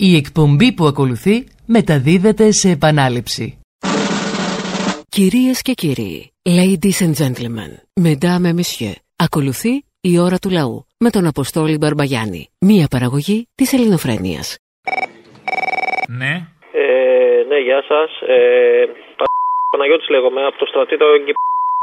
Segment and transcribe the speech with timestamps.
[0.00, 3.58] Η εκπομπή που ακολουθεί μεταδίδεται σε επανάληψη.
[5.08, 7.70] Κυρίες και κύριοι, ladies and gentlemen,
[8.06, 13.72] mesdames et messieurs, ακολουθεί η ώρα του λαού με τον Αποστόλη Μπαρμπαγιάννη, μία παραγωγή της
[13.72, 14.56] ελληνοφρένειας.
[16.20, 16.34] Ναι.
[16.82, 16.84] Ε,
[17.48, 18.10] ναι, γεια σας.
[18.34, 18.84] Ε,
[19.18, 19.24] Πα-
[19.70, 21.06] Παναγιώτης λέγομαι, από το στρατήτο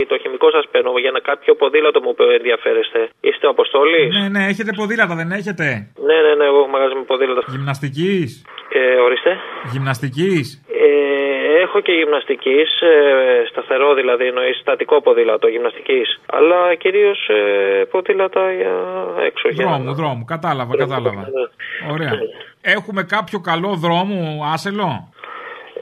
[0.03, 3.09] το χημικό σας παίρνω για ένα κάποιο ποδήλατο μου που ενδιαφέρεστε.
[3.21, 5.65] Είστε ο Αποστόλης; Ναι, ναι, έχετε ποδήλατα, δεν έχετε;
[6.07, 7.41] ναι, ναι, ναι, εγώ έχω μαγαζί με ποδήλατα.
[7.47, 9.31] Γυμναστικής; Ε, ορίστε.
[9.71, 10.45] Γυμναστικής;
[10.85, 12.93] Ε, έχω και γυμναστικής, ε,
[13.51, 16.19] σταθερό δηλαδή, εννοείς στατικό ποδήλατο γυμναστικής.
[16.25, 18.73] Αλλά κυρίως ε, ποδήλατα για
[19.25, 19.47] έξω.
[19.49, 20.25] για- Δρόμου, δρόμου.
[20.25, 21.21] Κατάλαβα, κατάλαβα.
[21.21, 21.91] Ναι.
[21.93, 22.11] Ωραία.
[22.61, 25.13] Έχουμε κάποιο καλό δρόμο, άσελο;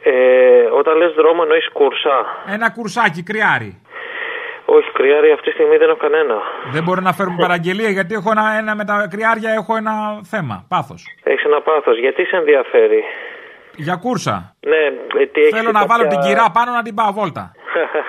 [0.06, 0.12] Ε,
[0.80, 2.18] όταν λες δρόμο εννοείς κουρσά.
[2.48, 3.82] Ένα κουρσάκι, κρυάρι.
[4.78, 6.36] Όχι, κρυάρι αυτή τη στιγμή δεν έχω κανένα.
[6.76, 9.94] Δεν μπορεί να φέρουμε παραγγελία γιατί έχω ένα, ένα με τα κρυάρια έχω ένα
[10.34, 10.66] θέμα.
[10.68, 11.02] Πάθος.
[11.24, 12.00] Έχεις ένα πάθος.
[12.00, 13.02] Γιατί σε ενδιαφέρει;
[13.76, 14.56] Για κούρσα.
[14.72, 14.84] Ναι,
[15.22, 17.52] ε, τι έχεις Θέλω να κάποια- βάλω την κυρά πάνω να την πάω βόλτα.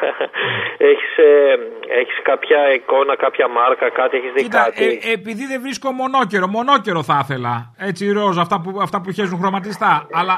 [0.91, 1.55] έχεις, ε,
[2.01, 6.47] έχεις κάποια εικόνα, κάποια μάρκα, κάτι, έχεις δει Κοίτα, κάτι; ε, επειδή δεν βρίσκω μονόκερο,
[6.49, 7.75] μονόκερο θα ήθελα.
[7.79, 10.07] Έτσι ροζ, αυτά που, αυτά που χέζουν χρωματιστά.
[10.13, 10.35] Αλλά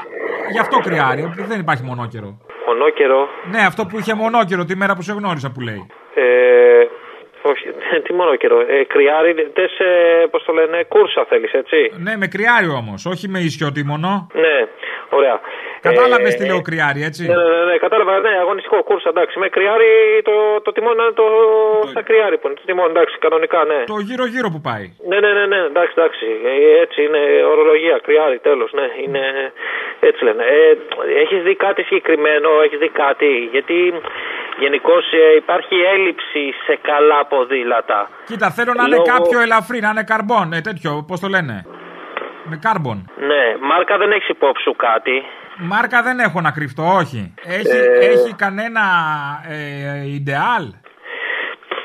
[0.53, 2.37] γι' αυτό κρυάρι, επειδή δεν υπάρχει μονόκερο.
[2.67, 3.27] Μονόκερο.
[3.51, 5.87] Ναι, αυτό που είχε μονόκερο τη μέρα που σε γνώρισα που λέει.
[6.21, 6.87] Ε,
[7.41, 7.65] όχι,
[8.03, 8.59] τι μονόκερο.
[8.59, 13.27] Ε, κρυάρι, τες, ε, πώς το λένε, κούρσα θέλεις, έτσι; Ναι, με κρυάρι όμως, όχι
[13.27, 14.27] με ισιότιμονο.
[14.33, 14.57] Ναι,
[15.09, 15.39] ωραία.
[15.81, 19.39] Κατάλαβες Ε, τι λέω κρυάρι, έτσι; Ναι, ναι, ναι, ναι, κατάλαβα, ναι, αγωνιστικό κούρσα, εντάξει.
[19.39, 19.91] Με κρυάρι,
[20.23, 21.27] το, το τιμόνι είναι το,
[21.93, 23.79] στα κρυάρι που είναι, το τιμόνι, εντάξει, κανονικά, ναι.
[23.93, 24.85] Το γύρω-γύρω που πάει.
[25.09, 26.25] Ναι, ναι, ναι, ναι, εντάξει, εντάξει.
[26.49, 29.23] Ε, έτσι είναι ορολογία, κρυάρι, τέλος, ναι, είναι
[29.99, 30.43] έτσι λένε.
[30.43, 30.77] Ε,
[31.23, 33.77] έχεις δει κάτι συγκεκριμένο, έχεις δει κάτι, γιατί
[34.59, 34.95] γενικώ
[35.37, 38.09] υπάρχει έλλειψη σε καλά ποδήλατα.
[38.25, 41.65] Κοίτα, θέλω να είναι Λόγω- κάποιο ελαφρύ, να είναι καρμπόν, ε, τέτοιο, πώς το λένε;
[42.49, 43.11] Με κάρμπον.
[43.29, 45.23] Ναι, μάρκα δεν έχεις υπόψη σου κάτι;
[45.59, 47.33] Μάρκα δεν έχω να κρυφτώ, όχι.
[47.45, 47.67] Έχει,
[48.01, 48.05] Ε.
[48.13, 48.81] έχει κανένα
[49.49, 50.65] ε, ιντεάλ.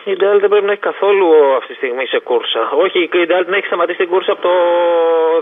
[0.04, 1.26] Η Ιντεάλ δεν πρέπει να έχει καθόλου
[1.58, 2.62] αυτή τη στιγμή σε κούρσα.
[2.84, 4.54] Όχι, η Ιντεάλ την έχει σταματήσει την κούρσα από το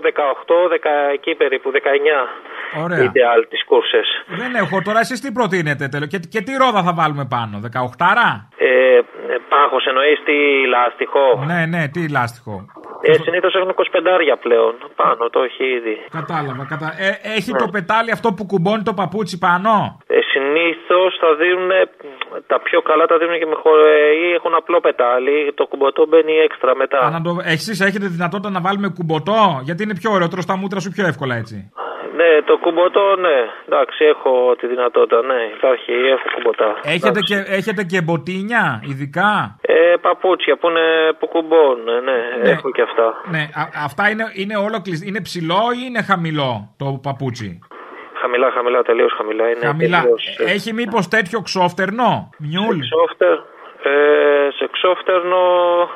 [0.02, 0.76] 18, 10,
[1.16, 2.82] εκεί περίπου, 19.
[2.84, 2.98] Ωραία.
[3.00, 4.08] Η Ιντεάλ τις κούρσες.
[4.40, 4.82] Δεν έχω.
[4.88, 6.06] Τώρα εσείς τι προτείνετε τέλο.
[6.06, 8.28] Και, και τι ρόδα θα βάλουμε πάνω, 18άρα.
[8.56, 8.68] Ε,
[9.32, 10.36] ε, πάχος εννοείς τι
[10.74, 12.54] λάστιχο; Ναι, ναι, τι λάστιχο.
[13.02, 13.74] Ε, Συνήθως έχουν
[14.34, 15.94] 25 πλέον πάνω, το έχει ήδη.
[16.10, 16.66] Κατάλαβα.
[16.68, 16.88] Κατα...
[16.98, 21.70] Ε, έχει το πετάλι αυτό που κουμπώνει το παπούτσι πάνω; Ε, Συνήθως θα δίνουν
[22.46, 23.70] τα πιο καλά τα δίνουν και με χω...
[23.86, 25.52] ε, ή έχουν απλό πετάλι.
[25.54, 26.98] Το κουμποτό μπαίνει έξτρα μετά.
[26.98, 27.30] Α, να το...
[27.44, 31.06] Εσείς έχετε δυνατότητα να βάλουμε κουμποτό, γιατί είναι πιο ωραίο, τρως τα μούτρα σου πιο
[31.06, 31.56] εύκολα έτσι.
[32.20, 33.38] Ναι, το κουμποτό, ναι.
[33.68, 35.40] Εντάξει, έχω τη δυνατότητα, ναι.
[35.56, 36.68] Υπάρχει, έχω κουμποτά.
[36.82, 37.34] Έχετε Εντάξει.
[37.34, 39.30] και, έχετε και μποτίνια, ειδικά;
[39.60, 40.86] Ε, παπούτσια που είναι
[41.18, 42.50] που κουμπώνουν, ναι, Ναι.
[42.50, 43.06] έχω και αυτά.
[43.30, 47.58] Ναι, α- αυτά είναι, είναι όλο κλεισ- Είναι ψηλό ή είναι χαμηλό το παπούτσι;
[48.20, 49.44] Χαμηλά, χαμηλά, τελείως χαμηλά.
[49.50, 50.00] Είναι Χαμηλά.
[50.00, 53.38] τελείως, ε, Έχει μήπως τέτοιο ξόφτερνο, μιούλ; Ξόφτερ.
[53.82, 55.40] Ε, σε ξόφτερνο,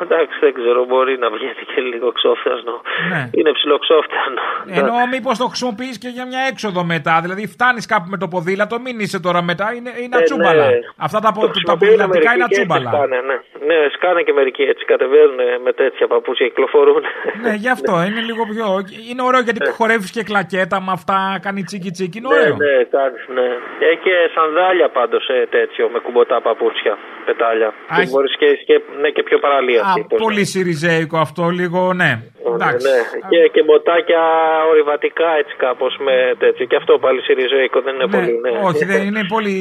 [0.02, 2.74] εντάξει, δεν ξέρω, μπορεί να βγαίνει και λίγο ξόφτερνο.
[3.10, 3.22] Ναι.
[3.32, 4.40] Είναι ψηλό ξόφτερνο.
[4.80, 7.14] Ενώ μήπως το χρησιμοποιείς και για μια έξοδο μετά.
[7.22, 10.64] Δηλαδή φτάνεις κάπου με το ποδήλατο, μην είσαι τώρα μετά, είναι, είναι Ε, ατσούμπαλα.
[10.66, 10.78] ναι.
[11.06, 12.90] Αυτά τα, Το πο- τα χρησιμοποιούν ποδηλατικά μερικοί είναι και έτσι ατσούμπαλα.
[12.90, 13.36] Σκάνε, ναι.
[13.68, 17.02] ναι, σκάνε και μερικοί έτσι, κατεβαίνουν με τέτοια παπούτσια, κυκλοφορούν.
[17.44, 18.66] Ναι, γι' αυτό είναι λίγο πιο.
[19.10, 22.18] Είναι ωραίο γιατί χορεύεις και κλακέτα με αυτά, κάνει τσίκι τσίκι.
[22.18, 22.56] Είναι Ναι, ωραίο.
[22.64, 23.48] ναι, κάνεις, ναι.
[23.88, 25.24] Έχει και σανδάλια πάντως
[25.56, 26.94] τέτοιο με κουμποτά παπούτσια,
[27.28, 27.68] πετάλια.
[27.68, 29.82] Α, Και έχει- μπορείς και, και, ναι, και πιο παραλία.
[29.90, 29.92] Α,
[30.24, 32.10] πολύ σιριζέικο αυτό, λίγο, ναι.
[32.54, 32.86] Εντάξει.
[32.88, 32.98] Ναι,
[33.30, 34.22] και, και μποτάκια
[34.70, 36.64] ορειβατικά έτσι κάπως με τέτοιο.
[36.70, 38.32] Και αυτό πάλι σιριζέικο δεν είναι Ναι, πολύ.
[38.44, 38.50] Ναι.
[38.70, 39.56] όχι, δεν είναι πολύ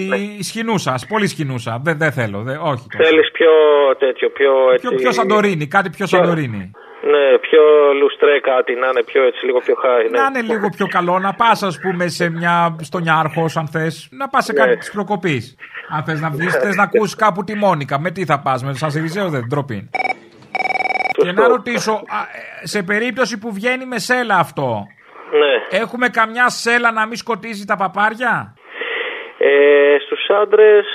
[0.47, 0.93] σχοινούσα.
[1.13, 1.71] Πολύ σχοινούσα.
[1.85, 2.39] Δεν, δεν θέλω.
[2.47, 2.85] Δεν, όχι.
[2.91, 3.03] τόσο.
[3.09, 3.51] Θέλεις πιο
[4.03, 4.87] τέτοιο, πιο έτσι.
[4.87, 6.71] Πιο, πιο σαντορίνη, κάτι πιο σαντορίνη.
[7.11, 7.61] Ναι, πιο
[7.99, 10.09] λουστρέ κάτι, να είναι πιο έτσι, λίγο πιο χάρη.
[10.09, 10.19] Ναι.
[10.19, 14.07] Να είναι λίγο πιο καλό, να πας, ας πούμε, σε μια, στον Ιάρχο, αν θες,
[14.11, 14.75] να πας σε κάτι Ναι.
[14.75, 15.55] της προκοπής.
[15.89, 17.99] Αν θες να βγεις, θες να ακούσει κάπου τη Μόνικα.
[17.99, 19.89] Με τι θα πας, με σαν Σιριζέο δεν ντροπή.
[21.17, 21.97] Και να ρωτήσω, α,
[22.61, 24.87] ε, σε περίπτωση που βγαίνει με σέλα αυτό,
[25.31, 25.77] Ναι.
[25.79, 28.53] έχουμε καμιά σέλα να μην σκοτίζει τα παπάρια;
[29.37, 30.85] Ε, στους άντρες,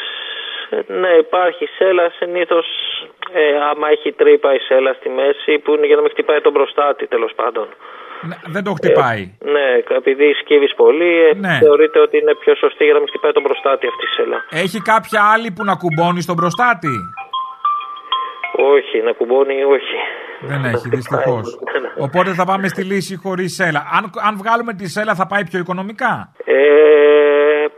[0.86, 2.66] ναι, υπάρχει σέλα συνήθως,
[3.32, 6.52] ε, άμα έχει τρύπα η σέλα στη μέση, που είναι για να μην χτυπάει τον
[6.52, 7.66] προστάτη τέλος πάντων.
[8.28, 9.22] Ναι, Δεν το χτυπάει.
[9.54, 9.68] Ναι,
[10.00, 11.58] επειδή σκύβεις πολύ, ε, Ναι.
[11.62, 14.38] θεωρείται ότι είναι πιο σωστή για να μην χτυπάει τον προστάτη αυτή η σέλα.
[14.64, 16.92] Έχει κάποια άλλη που να κουμπώνει στον προστάτη;
[18.74, 19.96] Όχι, να κουμπώνει, όχι.
[20.40, 21.58] Δεν έχει, δυστυχώς.
[21.72, 21.90] Ναι, ναι.
[22.06, 23.82] Οπότε θα πάμε στη λύση χωρίς σέλα.
[23.96, 26.56] Αν, αν βγάλουμε τη σέλα, θα πάει πιο οικονομικά; Ε,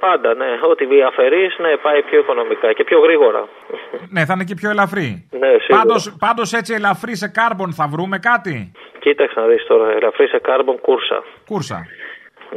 [0.00, 0.50] πάντα, ναι.
[0.70, 3.48] Ό,τι αφαιρείς, ναι, πάει πιο οικονομικά και πιο γρήγορα.
[4.14, 5.28] Ναι, θα είναι και πιο ελαφρύ.
[5.30, 5.78] Ναι, σίγουρα.
[5.78, 10.40] Πάντως, πάντως έτσι ελαφρύ σε κάρμπον θα βρούμε κάτι; Κοίταξε να δεις τώρα, ελαφρύ σε
[10.48, 11.22] carbon κούρσα.
[11.46, 11.78] Κούρσα.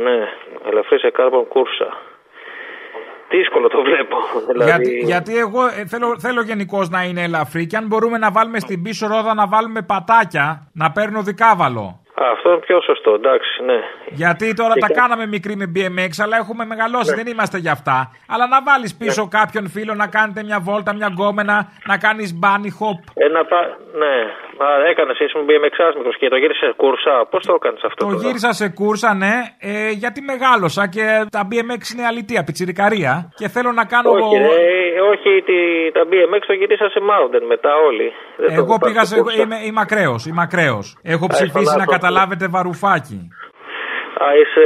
[0.04, 0.18] ναι.
[0.70, 1.88] Ελαφρύ σε κάρμπον κούρσα.
[3.30, 4.18] Δύσκολο το βλέπω.
[4.52, 4.70] Δηλαδή...
[4.70, 8.60] Γιατί, γιατί εγώ ε, θέλω, θέλω γενικώς να είναι ελαφρύ και αν μπορούμε να βάλουμε
[8.60, 12.03] στην πίσω ρόδα να βάλουμε πατάκια, να παίρνω δικάβαλο.
[12.22, 13.80] Α, αυτό είναι πιο σωστό, εντάξει, ναι.
[14.22, 17.72] Γιατί τώρα Και τα κα- κάναμε μικρή με BMX, αλλά έχουμε μεγαλώσει, δεν είμαστε για
[17.72, 18.12] αυτά.
[18.28, 21.56] Αλλά να βάλεις πίσω κάποιον φίλο να κάνετε μια βόλτα, μια γκόμενα,
[21.86, 22.98] να κάνεις bunny hop.
[23.14, 23.60] Ένα πα...
[24.02, 24.16] Ναι,
[24.60, 27.26] μα έκανες εσύ με BMX άσμικρο και το γύρισε σε κούρσα.
[27.30, 28.06] Πώς το έκανες αυτό.
[28.06, 33.32] Το τώρα; γύρισα σε κούρσα, ναι, ε, γιατί μεγάλωσα και τα BMX είναι αλητία, πιτσιρικαρία.
[33.36, 34.10] Και θέλω να κάνω.
[34.12, 34.48] Όχι, ρε,
[35.12, 35.58] όχι τη,
[35.92, 38.08] τα BMX το γύρισα σε mountain μετά όλοι.
[38.38, 39.22] Δεν το Εγώ έχω πάρει πήγα σε σε.
[39.22, 39.42] κούρσα.
[39.42, 40.98] Είμαι, είμαι ακραίος, είμαι ακραίος.
[41.04, 41.92] Έχω Α, ψηφίσει να φανάτο.
[42.04, 43.20] Καταλάβετε βαρουφάκι.
[44.24, 44.66] Α, είσαι...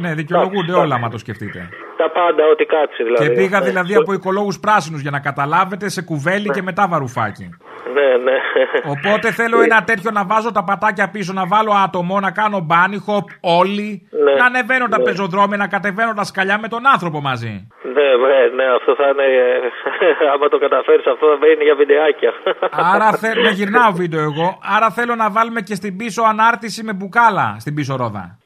[0.00, 1.68] Ναι, δικαιολογούνται Εντάξει, όλα, άμα το σκεφτείτε.
[1.96, 3.28] Τα πάντα, ό,τι κάτσει δηλαδή.
[3.28, 3.66] Και πήγα Ναι.
[3.66, 7.48] δηλαδή από οικολόγους πράσινους για να καταλάβετε σε κουβέλι και μετά βαρουφάκι.
[7.96, 8.36] Ναι, ναι.
[8.94, 12.98] Οπότε θέλω ένα τέτοιο να βάζω τα πατάκια πίσω, να βάλω άτομο, να κάνω bunny
[13.06, 14.08] hop όλοι.
[14.24, 14.32] Ναι.
[14.38, 15.04] Να ανεβαίνω τα Ναι.
[15.04, 17.54] πεζοδρόμια, να κατεβαίνω τα σκαλιά με τον άνθρωπο μαζί.
[17.96, 19.22] Ναι, ναι, ναι, αυτό θα είναι.
[19.22, 22.32] ε, άμα το καταφέρεις, αυτό θα είναι για βιντεάκια.
[22.94, 24.58] Άρα θέλω να γυρνάω βίντεο εγώ.
[24.76, 28.38] Άρα θέλω να βάλουμε και στην πίσω ανάρτηση με μπουκάλα στην πίσω ρόδα.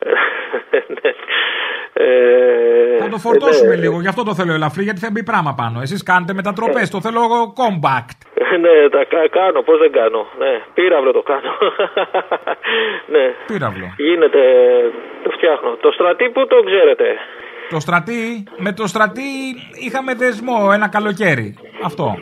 [2.01, 2.97] Ναι.
[2.97, 3.81] Ε, Θα το φορτώσουμε ναι.
[3.83, 5.81] λίγο, γι' αυτό το θέλω ελαφρύ, γιατί θα μπει πράγμα πάνω.
[5.81, 8.19] Εσείς κάνετε μετατροπές, το θέλω εγώ compact.
[8.65, 10.27] Ναι, τα κα- κάνω, πώς δεν κάνω.
[10.39, 11.53] Ναι, πύραυλο το κάνω.
[13.15, 13.87] ναι, Πύραυλο.
[13.97, 14.41] γίνεται,
[15.25, 15.71] το φτιάχνω.
[15.81, 17.05] Το στρατή που το ξέρετε;
[17.71, 19.31] Το στρατή, με το στρατή
[19.87, 21.57] είχαμε δεσμό ένα καλοκαίρι.
[21.83, 22.17] Αυτό.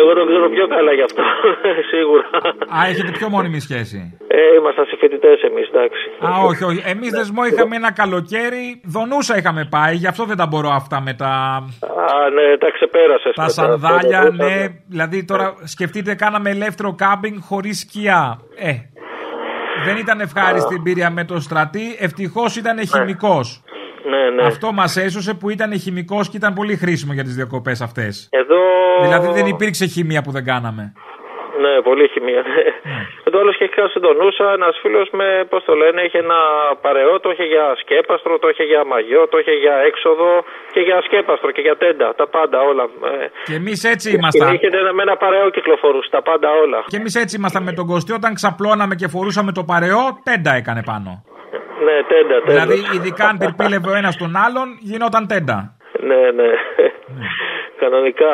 [0.00, 1.22] Εγώ το ξέρω πιο καλά γι' αυτό,
[1.92, 2.26] σίγουρα.
[2.76, 4.18] Α, έχετε πιο μόνιμη σχέση.
[4.28, 6.02] Ε, ήμασταν συμφοιτητέ εμείς, εντάξει.
[6.26, 6.82] Α, όχι, όχι.
[6.86, 8.80] Εμείς δεσμό είχαμε ένα καλοκαίρι.
[8.84, 11.32] Δονούσα είχαμε πάει, γι' αυτό δεν τα μπορώ αυτά με τα.
[12.12, 13.34] Α, ναι, τα ξεπέρασες.
[13.34, 14.66] Τα σανδάλια, ναι.
[14.88, 18.40] Δηλαδή τώρα σκεφτείτε, κάναμε ελεύθερο κάμπινγκ χωρίς σκιά.
[18.56, 18.72] Ε.
[19.84, 21.96] Δεν ήταν ευχάριστη εμπειρία με το στρατή.
[21.98, 23.62] Ευτυχώς ήταν χημικός.
[24.10, 24.46] Ναι, ναι.
[24.46, 28.28] Αυτό μας έσωσε που ήταν χημικός και ήταν πολύ χρήσιμο για τις διακοπές αυτές.
[28.30, 28.60] Εδώ.
[29.02, 30.92] Δηλαδή δεν υπήρξε χημεία που δεν κάναμε.
[31.64, 32.42] Ναι, πολύ χημία.
[32.52, 33.30] Ναι.
[33.32, 36.40] Το άλλο είχε κάνει τον Νούσα ένας φίλος με, πώς το λένε, είχε ένα
[36.86, 40.28] παρεό, το είχε για σκέπαστρο, το είχε για μαγιό, το είχε για έξοδο
[40.74, 42.08] και για σκέπαστρο και για τέντα.
[42.20, 42.84] Τα πάντα όλα.
[43.22, 44.54] Ε, Και εμείς έτσι Και ήμασταν.
[44.54, 46.78] είχε ένα- με ένα παρεό κυκλοφορούσε, τα πάντα όλα.
[46.92, 48.12] Και εμείς έτσι ήμασταν με τον Κωστή.
[48.20, 51.10] Όταν ξαπλώναμε και φορούσαμε το παρεό, τέντα έκανε πάνω.
[51.86, 52.52] Ναι, τέντα, τέντα.
[52.52, 55.76] Δηλαδή, ειδικά αν πυρπίλευε ο ένας τον άλλον, γινόταν τέντα.
[56.08, 56.50] Ναι, ναι.
[57.80, 58.32] Κανονικά.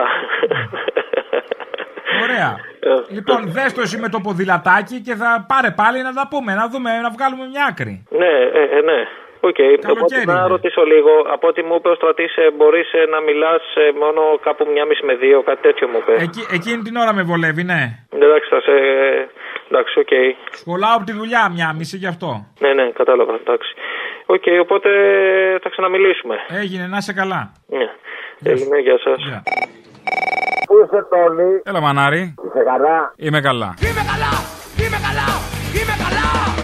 [2.24, 2.50] Ωραία.
[2.80, 6.50] Ε, Λοιπόν, δες το εσύ με το ποδηλατάκι και θα πάρε πάλι να τα πούμε,
[6.54, 7.94] να δούμε, να βγάλουμε μια άκρη.
[8.20, 9.00] Ναι, ε, ε, ναι.
[9.40, 10.46] Οκ, Καλοκαίρι οπότε να είναι.
[10.54, 11.12] ρωτήσω λίγο.
[11.34, 13.62] Από ό,τι μου είπε ο Στρατής, μπορείς να μιλάς
[14.02, 16.12] μόνο κάπου μια μισή με δύο, κάτι τέτοιο μου είπε.
[16.26, 17.82] Εκεί, εκείνη την ώρα με βολεύει, ναι.
[18.16, 18.74] Εντάξει, θα σε.
[19.70, 20.12] Εντάξει, οκ.
[20.50, 22.46] Σχολάω από τη δουλειά μια μισή γι' αυτό.
[22.60, 23.34] Ναι, ναι, κατάλαβα.
[23.34, 23.74] Εντάξει.
[24.26, 24.88] Οκ, οπότε
[25.62, 26.36] θα ξαναμιλήσουμε.
[26.48, 27.52] Έγινε, να είσαι καλά.
[27.66, 27.86] Ναι.
[28.52, 29.16] Έγινε, γεια σας.
[29.28, 29.42] Γεια.
[30.66, 32.34] Πού είσαι Τόλι, Έλα, μανάρι.
[32.46, 33.74] είσαι καλά, Είμαι καλά.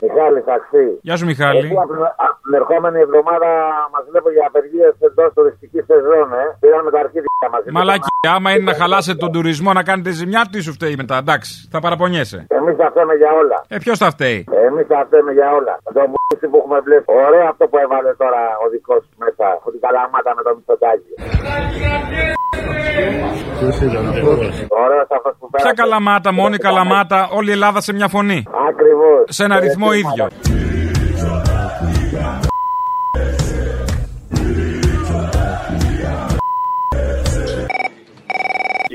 [0.06, 0.84] Μιχάλη Αξί.
[1.06, 1.58] Γεια σου, Μιχάλη.
[1.58, 3.50] Εσύ από την- από την ερχόμενη εβδομάδα
[3.92, 6.44] μας βλέπω για απεργίες εντός τουριστική σεζόν, ε.
[6.62, 7.68] Πήραμε τα αρχίδια μαζί.
[7.76, 11.16] Μαλάκι, άμα είναι να χαλάσετε τον τουρισμό να κάνετε ζημιά, τι σου φταίει μετά.
[11.24, 12.38] Εντάξει, θα παραπονιέσαι.
[12.58, 13.58] Εμείς θα φταίμε για όλα.
[13.74, 15.74] Ε, ποιος θα φταίει; Εμείς θα φταίμε για όλα.
[15.96, 17.04] Το μουσική που έχουμε βλέπει.
[17.26, 19.46] Ωραίο αυτό που έβαλε τώρα ο δικός σου μέσα.
[19.62, 21.12] Που την καλαμάτα με το μισοτάκι.
[24.84, 25.64] Ωραίος αυτός που πέρασε.
[25.64, 28.44] Ποια καλαμάτα, μόνη καλαμάτα, όλη η Ελλάδα σε μια φωνή.
[28.68, 29.22] Ακριβώς.
[29.36, 30.26] Σε ένα ρυθμό ίδιο.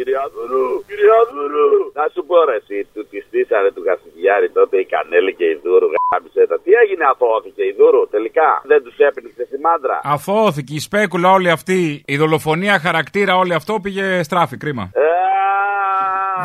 [0.10, 1.70] Κυριαδούρου, Κυριαδούρου.
[2.00, 5.56] Να σου πω ρε εσύ, του τη στήσανε του Κασιδιάρη τότε η Κανέλη και η
[5.64, 6.56] Δούρου γάμισε τα.
[6.64, 11.50] Τι έγινε αθώθηκε η Δούρου τελικά; Δεν τους έπνιξε στη μάντρα; Αφώθηκε η σπέκουλα όλη
[11.58, 11.80] αυτή,
[12.14, 14.86] η δολοφονία χαρακτήρα όλη αυτό πήγε στράφη, κρίμα.
[14.94, 15.08] Ε,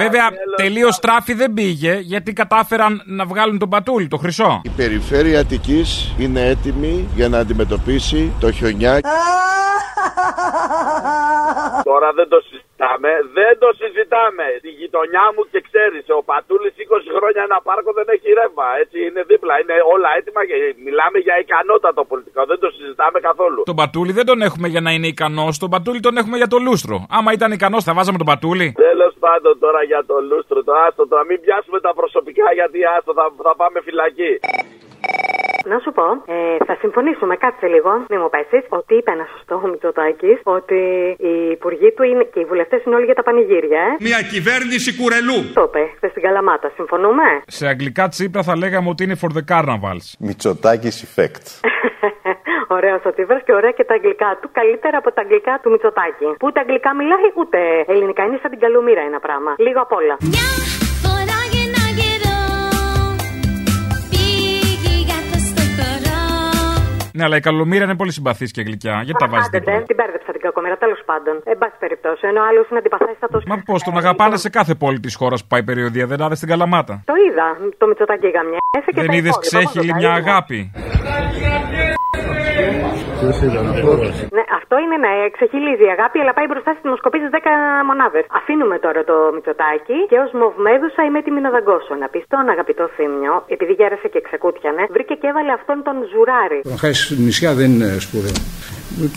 [0.02, 4.60] Βέβαια, θέλω- τελείως στράφη δεν πήγε, γιατί κατάφεραν να βγάλουν τον πατούλι, το χρυσό.
[4.64, 9.00] Η περιφέρεια Αττικής είναι έτοιμη για να αντιμετωπίσει το χιονιά
[11.84, 12.63] Τώρα δεν το συζητάμε,
[13.38, 14.46] δεν το συζητάμε.
[14.60, 18.66] Στη γειτονιά μου και ξέρεις, ο Πατούλης 20 χρόνια ένα πάρκο δεν έχει ρεύμα.
[18.82, 22.40] Έτσι είναι δίπλα, είναι όλα έτοιμα και μιλάμε για ικανότατο πολιτικό.
[22.52, 23.60] Δεν το συζητάμε καθόλου.
[23.72, 26.58] Τον πατούλι δεν τον έχουμε για να είναι ικανός, τον πατούλι τον έχουμε για το
[26.66, 26.96] λούστρο.
[27.16, 28.68] Άμα ήταν ικανός, θα βάζαμε τον πατούλι.
[28.88, 33.12] Τέλος πάντων τώρα για το λούστρο, το άστο τώρα, μην πιάσουμε τα προσωπικά γιατί άστο
[33.18, 34.32] θα, θα πάμε φυλακή.
[35.72, 36.36] Να σου πω, ε,
[36.68, 40.80] θα συμφωνήσουμε, κάτσε λίγο, μην μου πέσεις, ότι είπε ένα σωστό ο Μητσοτάκης ότι
[41.28, 43.90] οι υπουργοί του είναι, και οι βουλευτές είναι όλοι για τα πανηγύρια, ε.
[44.08, 45.38] Μια κυβέρνηση κουρελού.
[45.58, 47.26] Το είπε χθες στην Καλαμάτα, συμφωνούμε.
[47.46, 50.06] Σε αγγλικά τσίπρα θα λέγαμε ότι είναι for the carnavals.
[50.18, 51.44] Μητσοτάκης effect.
[52.76, 54.48] Ωραίος ο Τσίπρας και ωραία και τα αγγλικά του.
[54.52, 56.24] Καλύτερα από τα αγγλικά του Μητσοτάκη.
[56.38, 58.22] Που ούτε αγγλικά μιλάει ούτε ελληνικά.
[58.24, 59.54] Είναι σαν την καλομήρα ένα πράγμα.
[59.58, 60.16] Λίγο απ' όλα.
[67.16, 68.92] Ναι, αλλά η καλομήρα είναι πολύ συμπαθής και γλυκιά.
[69.04, 69.72] Γιατί τα βάζει Άντε, δίπλα.
[69.74, 71.34] δεν την μπέρδεψα την κακομήρα, τέλος πάντων.
[71.44, 72.26] Εν πάση περιπτώσει.
[72.26, 73.40] Ενώ ο άλλο είναι αντιπαθέστατο.
[73.46, 76.48] Μα πώς τον αγαπάνε σε κάθε πόλη της χώρας που πάει περιοδία, δεν άδε στην
[76.48, 77.46] Καλαμάτα; Το είδα.
[77.78, 80.30] Το Μητσοτάκη γαμιέσαι και Δεν τα είδες υπόλοιπα, ξέχυλη πώς μια τα είδα.
[80.30, 80.70] αγάπη;
[84.36, 87.38] Ναι, αυτό είναι να ξεχυλίζει η αγάπη, αλλά πάει μπροστά στις δημοσκοπήσεις 10
[87.88, 88.24] μονάδες.
[88.40, 91.94] Αφήνουμε τώρα το Μητσοτάκι και ως μοβμέδουσα είμαι έτοιμη να δαγκώσω.
[92.02, 96.60] Να πεις τον αγαπητό Θήμιο, επειδή γέρασε και ξεκούτιανε, βρήκε και έβαλε αυτόν τον ζουράρι.
[96.70, 98.38] Να χάσεις νησιά δεν είναι σπουδαίο.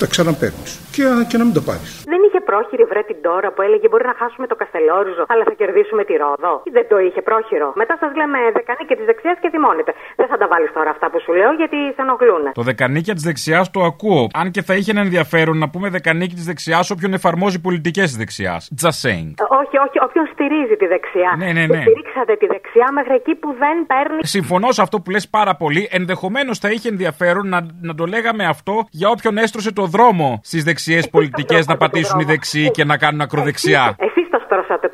[0.01, 0.72] Τα ξαναπαίρνεις.
[0.96, 1.92] Και, και να μην το πάρεις.
[2.13, 5.54] Δεν είχε πρόχειρη βρε την τώρα που έλεγε Μπορεί να χάσουμε το Καστελόριζο, αλλά θα
[5.62, 6.54] κερδίσουμε τη Ρόδο.
[6.77, 7.68] Δεν το είχε πρόχειρο.
[7.82, 9.92] Μετά σας λέμε δεκανίκη της δεξιάς και θυμώνετε.
[10.20, 12.44] Δεν θα τα βάλεις τώρα αυτά που σου λέω γιατί σε ενοχλούν.
[12.60, 14.27] Το δεκανίκια της δεξιάς το ακούω.
[14.34, 18.17] Αν και θα είχε ένα ενδιαφέρον να πούμε δεκανίκη της δεξιάς όποιον εφαρμόζει πολιτικές της
[18.17, 18.72] δεξιάς.
[18.82, 19.29] Just saying.
[19.41, 21.36] Ε, Όχι, όχι, όποιον στηρίζει τη δεξιά.
[21.38, 21.82] Ναι, ναι, Και ναι.
[21.82, 24.20] Στηρίξατε τη δεξιά μέχρι εκεί που δεν παίρνει.
[24.22, 25.88] Συμφωνώ σε αυτό που λες πάρα πολύ.
[25.91, 30.63] Ενδεχομένως θα είχε ενδιαφέρον να, να το λέγαμε αυτό για όποιον έστρωσε το δρόμο στις
[30.63, 33.96] δεξιές πολιτικές να πατήσουν οι δεξιοί και να κάνουν ακροδεξιά.
[33.98, 34.17] Εσεί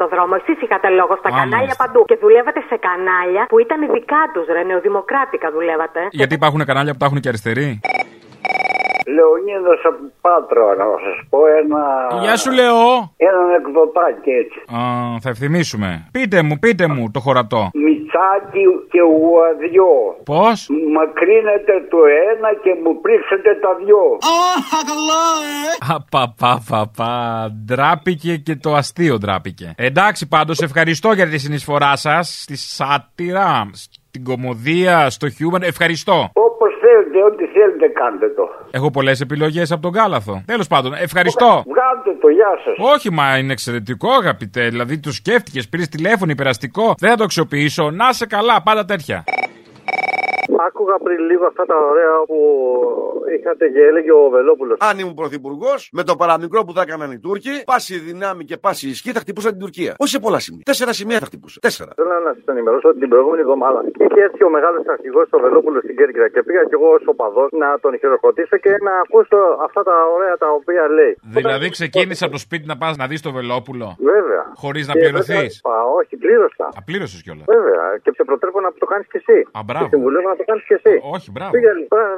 [0.04, 1.84] το στρώσατε το δρόμο, εσεί είχατε λόγος στα Α, κανάλια μάλιστα.
[1.84, 2.02] παντού.
[2.10, 6.02] Και δουλεύατε σε κανάλια που ήταν δικά τους, ρε, νεοδημοκράτικα δουλεύατε.
[6.20, 7.70] Γιατί υπάρχουν κανάλια που τα έχουν και αριστεροί;
[9.16, 11.82] Λεωνίδας από Πάτρα, να σας πω ένα...
[12.24, 12.92] Γεια σου, Λεό.
[13.30, 14.60] Ένα εκδοτάκι έτσι.
[14.78, 14.82] Α,
[15.24, 15.90] θα ευθυμίσουμε.
[16.12, 17.62] Πείτε μου, πείτε μου το χωρατό.
[17.74, 19.94] Μιτσάκι και ουαδιό.
[20.24, 22.00] Πώς; Μακρύνετε το
[22.32, 24.04] ένα και μου πρίξετε τα δυο.
[25.96, 27.52] Απαπαπαπα.
[27.66, 29.74] Ντράπηκε και το αστείο ντράπηκε.
[29.78, 35.62] Εντάξει, πάντως ευχαριστώ για τη συνεισφορά σας στη σάτυρα, στην κομμωδία, στο χιούμαν.
[35.64, 36.32] Ευχαριστώ.
[37.14, 38.50] Όπως θέλετε, ό,τι θέλετε κάντε το.
[38.72, 40.44] Έχω πολλές επιλογές από τον Κάλαθο.
[40.46, 41.46] Τέλος πάντων, ευχαριστώ.
[41.46, 42.94] Βγάλτε το, γεια σας.
[42.94, 44.70] Όχι, μα είναι εξαιρετικό, αγαπητέ.
[44.70, 46.96] Δηλαδή, το σκέφτηκες, πήρες τηλέφωνο υπεραστικό.
[46.98, 47.92] Δεν θα το αξιοποιήσω.
[47.92, 49.24] Να σε καλά, πάντα τέτοια.
[50.68, 52.38] Άκουγα πριν λίγο αυτά τα ωραία που
[53.40, 54.78] είχατε και έλεγε ο Βελόπουλος.
[54.80, 58.88] Αν ήμουν πρωθυπουργός, με το παραμικρό που θα έκαναν οι Τούρκοι, πάση δυνάμει και πάση
[58.90, 59.94] ισχύ θα χτυπούσαν την Τουρκία.
[59.98, 60.62] Όχι σε πολλά σημεία.
[60.66, 61.60] Τέσσερα σημεία θα χτυπούσε.
[61.60, 61.92] Τέσσερα.
[61.96, 65.84] Θέλω να σας ενημερώσω ότι την προηγούμενη εβδομάδα είχε έρθει ο μεγάλος αρχηγός ο Βελόπουλος
[65.84, 69.84] στην Κέρκυρα και πήγα κι εγώ ως οπαδός να τον χειροκροτήσω και να ακούσω αυτά
[69.84, 71.14] τα ωραία τα οποία λέει.
[71.38, 74.44] Δηλαδή, ξεκίνησε από το σπίτι να πας να δεις το Βελόπουλο; Βέβαια.
[74.64, 76.66] Χωρίς να Και πληρωθείς; βέβαια- Α, όχι, πλήρωσα.
[76.82, 77.46] Απλήρωσε κιόλας.
[77.56, 77.84] Βέβαια.
[78.04, 79.38] Και σε προτρέπω να το κάνεις κι εσύ.
[79.58, 79.84] Α, μπράβο.
[79.86, 80.94] Και συμβουλεύω να το κάνει κι εσύ.
[81.16, 81.52] Όχι, μπράβο.
[81.56, 81.72] Πήγα,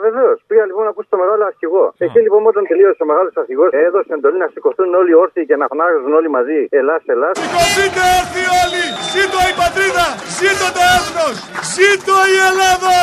[0.08, 0.38] βεβαίως.
[0.50, 1.86] Πήγα λοιπόν να ακούσει το μεγάλο αρχηγό.
[2.06, 5.66] Εκεί λοιπόν όταν τελείωσε ο μεγάλος αρχηγός, έδωσε εντολή να σηκωθούν όλοι όρθιοι και να
[5.72, 7.30] φωνάζουν όλοι μαζί Ελλά, Ελλά.
[7.42, 8.84] Σηκωθείτε έρθει όλοι!
[9.14, 10.08] Ζήτω η πατρίδα!
[10.38, 11.36] Ζήτω το έθνος!
[11.76, 12.96] Ζήτω η Ελλάδα!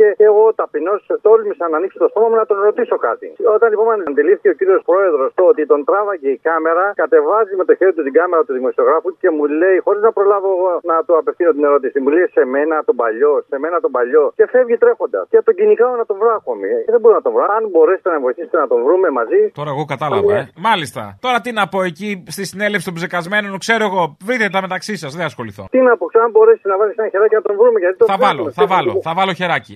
[0.00, 0.94] Και εγώ ταπεινώ
[1.26, 3.26] τόλμησα να ανοίξω το στόμα μου να τον ρωτήσω κάτι.
[3.56, 7.74] Όταν λοιπόν αντιλήφθηκε ο κύριος πρόεδρος το ότι τον τράβαγε η κάμερα, κατεβάζει με το
[7.78, 11.16] χέρι του την κάμερα του δημοσιογράφου και μου λέει, χωρίς να προλάβω εγώ να του
[11.20, 14.24] απευθύνω την ερώτηση, μου λέει σε μένα τον παλιό, σε μένα τον παλιό.
[14.38, 15.24] Και φεύγει τρέχοντας.
[15.32, 16.66] Και τον κυνηγάω να τον βρω ακόμη.
[16.68, 17.44] Ε, δεν μπορώ να τον βρω.
[17.56, 19.40] Αν μπορέσετε να βοηθήσετε να τον βρούμε μαζί.
[19.60, 20.42] Τώρα εγώ κατάλαβα, ε.
[20.68, 21.02] Μάλιστα.
[21.20, 24.02] Τώρα τι να πω εκεί στη συνέλευση των ψεκασμένων, ξέρω εγώ.
[24.24, 25.64] Βρείτε τα μεταξύ σας, δεν ασχοληθώ.
[25.70, 27.78] Τι να πω, αν μπορέσει να βάλει ένα χεράκι να τον βρούμε.
[27.80, 28.52] Γιατί τον Θα βάλω, ψάχνουμε.
[28.60, 29.74] θα βάλω, θα βάλω χεράκι.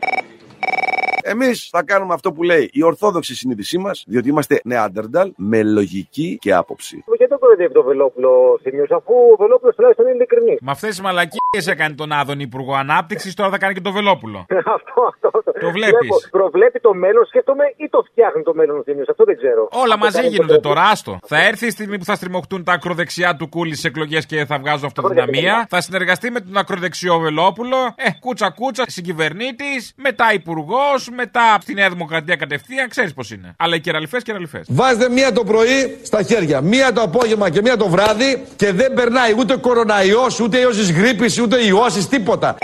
[1.22, 6.38] Εμείς θα κάνουμε αυτό που λέει η ορθόδοξη συνείδησή μας, διότι είμαστε νεάντερνταλ με λογική
[6.40, 7.04] και άποψη.
[7.06, 10.58] Γιατί τον κοροϊδεύει το Βελόπουλο Θημίο, αφού ο Βελόπουλος τουλάχιστον είναι ειλικρινής.
[10.60, 14.46] Με αυτές τι μαλακίες έκανε τον Άδων Υπουργό Ανάπτυξης, τώρα θα κάνει και το Βελόπουλο.
[14.76, 15.30] αυτό, αυτό.
[15.60, 16.28] Το βλέπεις.
[16.30, 19.68] Προβλέπει το μέλλον, σκέφτομαι, ή το φτιάχνει το μέλλον ο Θημίο, αυτό δεν ξέρω.
[19.70, 21.18] Όλα Αυτό μαζί κάνει γίνονται το τώρα, άστο.
[21.26, 24.58] Θα έρθει η στιγμή που θα στριμωχτούν τα ακροδεξιά του κούλι στι εκλογές και θα
[24.58, 25.66] βγάζουν αυτοδυναμία.
[25.68, 27.76] Θα συνεργαστεί με τον ακροδεξιό Βελόπουλο.
[27.96, 33.54] Ε, κούτσα κούτσα, συγκυβερνήτης, μετά υπουργός, μετά από τη Νέα Δημοκρατία κατευθείαν, ξέρεις πώς είναι.
[33.56, 34.66] Αλλά οι κεραλιφές κεραλιφές.
[34.68, 38.92] Βάζετε μία το πρωί στα χέρια, μία το απόγευμα και μία το βράδυ και δεν
[38.92, 42.56] περνάει ούτε κοροναϊός, ούτε ιός της γρήπης, ούτε ιώσεις, τίποτα.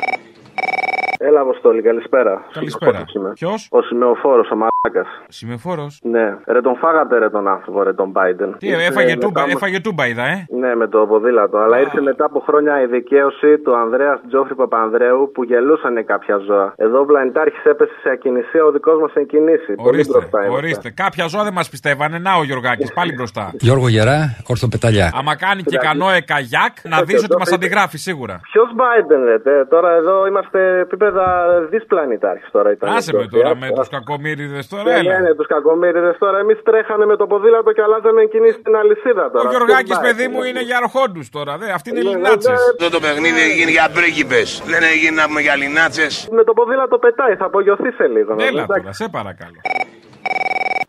[1.18, 2.44] Έλα, Αποστόλη, καλησπέρα.
[2.52, 3.04] Καλησπέρα.
[3.16, 3.32] Είμαι.
[3.32, 5.24] Ποιος; Ο σημεοφόρος, ο μαλάκας μαλάκα.
[5.28, 5.86] Σημεφόρο.
[6.02, 8.50] Ναι, ρε τον φάγατε ρε τον άνθρωπο, ρε τον Biden.
[8.58, 11.56] Τι, Ήρθε έφαγε μετά τούμπα, από- έφαγε τούμπα, είδα, ε; Ναι, με το ποδήλατο.
[11.58, 16.72] Αλλά ήρθε μετά από χρόνια η δικαίωση του Ανδρέας Τζόφρι Παπανδρέου που γελούσαν κάποια ζώα.
[16.76, 19.74] Εδώ ο πλανητάρχη έπεσε σε ακινησία, ο δικός μας σε κινήσει.
[19.74, 20.56] Πολύ Ορίστε, μπροστά είμαστε.
[20.56, 20.90] ορίστε.
[20.90, 22.18] Κάποια ζώα δεν μας πιστεύανε.
[22.18, 23.50] Να ο Γιωργάκης, πάλι μπροστά.
[23.66, 25.10] Γιώργο Γερά, ορθοπεταλιά.
[25.18, 28.40] Άμα κάνει και κανόε καγιάκ, να δεις ότι μας αντιγράφει σίγουρα.
[28.52, 29.66] Ποιος Biden, λέτε.
[29.70, 31.26] Τώρα εδώ είμαστε επίπεδα
[31.72, 32.68] δυσπλανητάρχη τώρα.
[32.76, 33.36] Ήταν Άσε με αυτό.
[33.36, 35.12] τώρα Ε, με τους κακομίριδε τώρα, Ναι, έλα.
[35.12, 36.38] ναι, ναι, τους κακομίριδε τώρα.
[36.38, 39.48] Εμείς τρέχανε με το ποδήλατο και αλλάζαμε κινήσει στην αλυσίδα τώρα.
[39.48, 41.52] Ο Γιωργάκης, Ποιος παιδί Biden, μου, ε; είναι για αρχόντους τώρα.
[41.60, 41.66] Δε.
[41.78, 42.50] Αυτοί είναι Ναι, Ελληνάτσε.
[42.50, 44.48] ναι, Αυτό το παιχνίδι έγινε για πρίγκιπες.
[44.72, 46.12] Δεν έγινε να πούμε για λινάτσες.
[46.38, 48.30] Με το ποδήλατο πετάει, θα απογειωθεί σε λίγο.
[48.32, 48.66] Έλα νομίζω.
[48.66, 49.60] τώρα, σε παρακαλώ.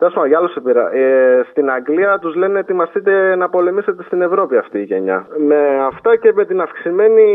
[0.00, 0.84] Τέλος πάντων, για άλλο σε πήρα.
[0.94, 5.26] Ε, στην Αγγλία τους λένε ετοιμαστείτε να πολεμήσετε στην Ευρώπη αυτή η γενιά.
[5.48, 7.26] Με αυτά και με την αυξημένη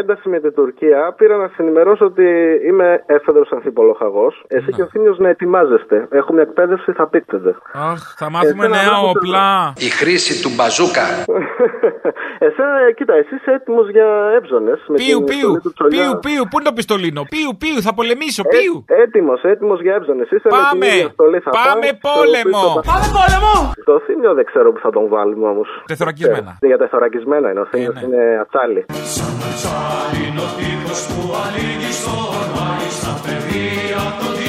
[0.00, 2.24] ένταση με την Τουρκία, πήρα να σας ενημερώσω ότι
[2.66, 4.32] είμαι έφεδρος αμφιπολοχαγό.
[4.48, 6.06] Εσύ και ο Θήμιος να ετοιμάζεστε.
[6.10, 7.20] Έχουμε εκπαίδευση, θα πείτε.
[7.72, 9.72] Αχ, θα μάθουμε Εσένα νέα βλέπω το- όπλα.
[9.76, 11.04] Η χρήση του μπαζούκα.
[12.46, 14.78] Εσένα, ε, κοίτα, εσύ είσαι έτοιμος για έψονες.
[15.00, 15.50] Πίου, πίου,
[15.94, 18.84] πίου, πίου, πού είναι το πιστολίνο; Πίου, πίου, θα πολεμήσω, πίου.
[19.04, 20.26] Έτοιμος, έτοιμος για έψονες.
[20.30, 22.58] Είσαι με την Πάμε, ίδια στολή θα πάμε πας, πόλεμο.
[22.58, 23.52] στο πίσω θα- Πάμε πόλεμο.
[23.88, 25.68] Το θύμιο δεν ξέρω που θα τον βάλουμε όμως.
[25.86, 26.50] Τεθωρακισμένα.
[26.70, 27.60] Για τεθωρακισμένα είναι.
[27.60, 28.80] Ο θύμιος είναι ατσάλι.
[30.22, 34.41] Είναι ο τύπος που ανοίγει στο ορμάι στα παιδεία των τίμιων μαχών.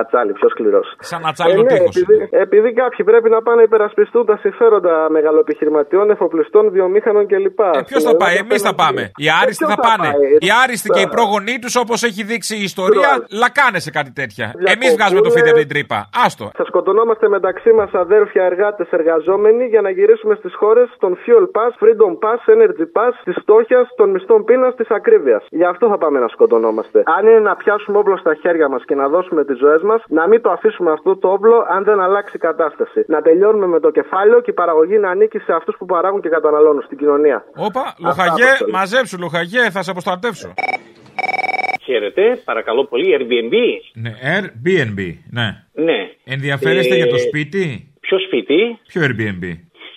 [0.00, 0.86] Ατσάλι, πιο σκληρός.
[0.98, 1.96] Σαν ατσάλι ο ναι, τείχος.
[1.96, 7.60] επειδή, επειδή κάποιοι πρέπει να πάνε να υπερασπιστούν τα συμφέροντα μεγαλοεπιχειρηματιών, εφοπλιστών, βιομήχανων κλπ.
[7.90, 9.02] Ποιος θα πάει, εμείς θα πάμε.
[9.16, 10.08] Οι άριστοι ποιος θα θα πάνε.
[10.12, 13.10] πάει, Οι άριστοι και οι πρόγονοί τους, όπως έχει δείξει η ιστορία,
[13.42, 14.46] λακάνε σε κάτι τέτοια.
[14.54, 15.98] Εμείς Διακοπούν, βγάζουμε το φίδι ε, από την τρύπα.
[16.24, 16.46] Άστο.
[16.60, 21.72] Θα σκοτωνόμαστε μεταξύ μας αδέρφια εργάτες εργαζόμενοι για να γυρίσουμε στις χώρες των Fuel Pass,
[21.82, 25.42] Freedom Pass, Energy Pass, της φτώχειας, των μισθών πείνας, της ακρίβειας.
[25.50, 27.02] Γι' αυτό θα πάμε να σκοτωνόμαστε.
[27.18, 30.28] Αν είναι να πιάσουμε όπλο στα χέρια μας και να δώσουμε τις ζωές μας, να
[30.28, 33.04] μην το αφήσουμε αυτό το όπλο αν δεν αλλάξει η κατάσταση.
[33.06, 36.28] Να τελειώνουμε με το κεφάλαιο και η παραγωγή να ανήκει σε αυτούς που παράγουν και
[36.28, 37.44] καταναλώνουν στην κοινωνία.
[37.56, 40.54] Όπα, λοχαγέ, μαζέψου, λοχαγέ, θα σε αποστρατεύσω.
[41.84, 43.54] Χαίρετε, παρακαλώ πολύ, Airbnb.
[43.94, 45.00] Ναι, Airbnb,
[45.30, 45.48] ναι.
[45.72, 45.98] Ναι.
[46.24, 49.44] Ενδιαφέρεστε Ε, για το σπίτι; Ποιο σπίτι, Ποιο Airbnb;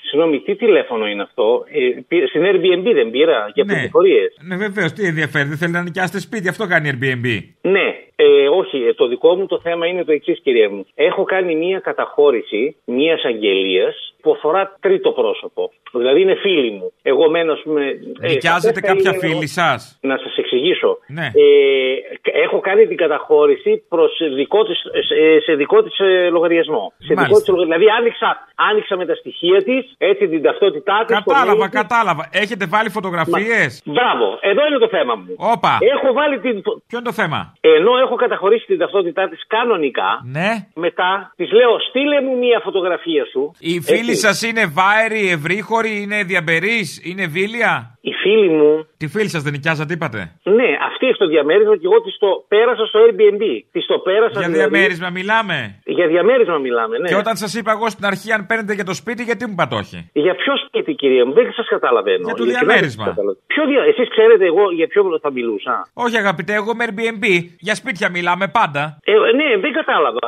[0.07, 3.73] Συγγνώμη, τι τηλέφωνο είναι αυτό; Ε, πή- στην Airbnb δεν πήρα για Ναι.
[3.73, 4.37] πληροφορίες.
[4.47, 7.27] Ναι, βεβαίως, τι ενδιαφέρει, δεν θέλετε να νοικιάσετε σπίτι, αυτό κάνει Airbnb.
[7.61, 10.85] Ναι, ε, όχι, ε, το δικό μου το θέμα είναι το εξής, κυρία μου.
[10.95, 15.71] Έχω κάνει μία καταχώρηση μια αγγελίας που αφορά τρίτο πρόσωπο.
[15.93, 16.91] Δηλαδή είναι φίλη μου.
[17.01, 17.81] Εγώ μένω, ας πούμε.
[18.21, 20.97] ε, Νοικιάζετε θα κάποια είναι- φίλη σας; Να σας εξηγήσω.
[21.07, 21.25] Ναι.
[21.25, 25.95] Ε, έχω κάνει την καταχώρηση προς δικό της, σε, σε δικό της
[26.31, 26.93] λογαριασμό.
[26.97, 27.23] Σε Μάλιστα.
[27.25, 31.15] δικό της, λογα- δηλαδή άνοιξα, άνοιξα με τα στοιχεία της, έτσι την ταυτότητά της.
[31.15, 32.29] Κατάλαβα, κατάλαβα.
[32.31, 35.25] Έχετε βάλει φωτογραφίες; Μπράβο, εδώ είναι το θέμα μου.
[35.37, 35.77] Όπα.
[35.95, 36.61] Έχω βάλει την.
[36.61, 40.51] Ποιο είναι το θέμα; Ενώ έχω καταχωρήσει την ταυτότητά της κανονικά, Ναι.
[40.73, 43.51] μετά της λέω στείλε μου μία φωτογραφία σου.
[43.59, 48.71] Οι φίλοι σας είναι βάεροι, ευρύχωροι, είναι διαμπερείς, είναι βίλια; Οι φίλοι μου.
[49.01, 50.19] Τη φίλη σας δεν νοικιάζατε, είπατε;
[50.57, 53.43] Ναι, αυτή έχει το διαμέρισμα και εγώ τη το πέρασα στο Airbnb.
[53.73, 55.57] Της το πέρασα Για δηλαδή- διαμέρισμα μιλάμε;
[55.97, 57.07] Για διαμέρισμα μιλάμε, ναι.
[57.09, 59.75] Και όταν σας είπα εγώ στην αρχή, αν παίρνετε για το σπίτι, γιατί μου είπατε
[59.81, 59.97] όχι.
[60.25, 62.23] Για ποιο σπίτι, κυρία μου, δεν σας καταλαβαίνω.
[62.29, 63.03] Για το Ειλικρινά διαμέρισμα.
[63.05, 63.45] δεν σας καταλαβαίνω.
[63.53, 63.81] Ποιο δια...
[63.91, 67.25] Εσείς ξέρετε εγώ για ποιο θα μιλούσα; Όχι, αγαπητέ, εγώ με Airbnb.
[67.67, 68.81] Για σπίτια μιλάμε πάντα.
[69.03, 70.19] Ε, ναι, δεν κατάλαβα.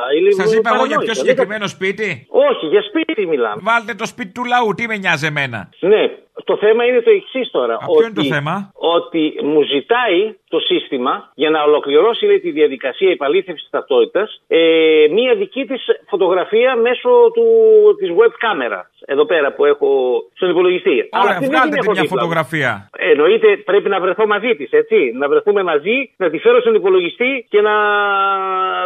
[0.42, 2.08] Σας είπα εγώ για πιο Παρανόησα, δεν συγκεκριμένο σπίτι;
[2.48, 3.58] Όχι, για σπίτι μιλάμε.
[3.68, 5.60] Βάλτε το σπίτι του λαού, τι με νοιάζει εμένα;
[5.92, 6.02] Ναι,
[6.44, 7.76] το θέμα είναι το εξής τώρα.
[7.76, 13.10] ποιο είναι το θέμα; Ότι μου ζητάει το σύστημα για να ολοκληρώσει λέει, τη διαδικασία
[13.10, 17.44] επαλήθευσης ταυτότητας ε, μία δική της φωτογραφία μέσω του,
[17.98, 18.89] της web κάμερα.
[19.06, 19.88] Εδώ πέρα που έχω
[20.34, 20.96] στον υπολογιστή.
[21.10, 22.20] Αλλά Ωραία, αυτή δεν βγάλτε την τη έχω μια δίπλα μου.
[22.20, 22.90] φωτογραφία.
[23.12, 24.98] Εννοείται πρέπει να βρεθώ μαζί της, έτσι.
[25.20, 27.74] Να βρεθούμε μαζί, να τη φέρω στον υπολογιστή και να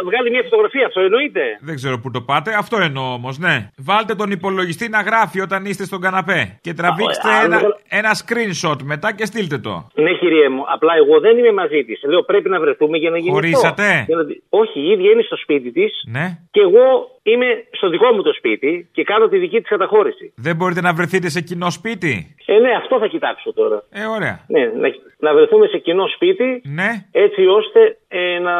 [0.07, 0.85] βγάλει μια φωτογραφία.
[0.85, 1.41] Αυτό εννοείται.
[1.61, 3.55] Δεν ξέρω που το πάτε, αυτό εννοώ όμως, ναι.
[3.77, 6.59] Βάλτε τον υπολογιστή να γράφει όταν είστε στον καναπέ.
[6.61, 7.61] Και τραβήξτε Α, ένα, α,
[7.99, 9.87] ένα screenshot μετά και στείλτε το.
[9.93, 12.03] Ναι, κυρία μου, απλά εγώ δεν είμαι μαζί της.
[12.03, 13.31] Λέω πρέπει να βρεθούμε για να γίνει.
[13.31, 14.03] Χωρίσατε; αυτό.
[14.07, 16.25] Για να δει- Όχι, η ίδια είναι στο σπίτι της Ναι.
[16.51, 16.85] και εγώ
[17.23, 20.04] είμαι στο δικό μου το σπίτι και κάνω τη δική της καταχώρηση.
[20.35, 23.83] Δεν μπορείτε να βρεθείτε σε κοινό σπίτι; Ε, ναι, αυτό θα κοιτάξω τώρα.
[23.91, 24.45] Ε, ωραία.
[24.47, 24.87] Ναι, να,
[25.19, 26.61] να βρεθούμε σε κοινό σπίτι.
[26.63, 26.89] Ναι.
[27.11, 28.55] Έτσι ώστε ε, να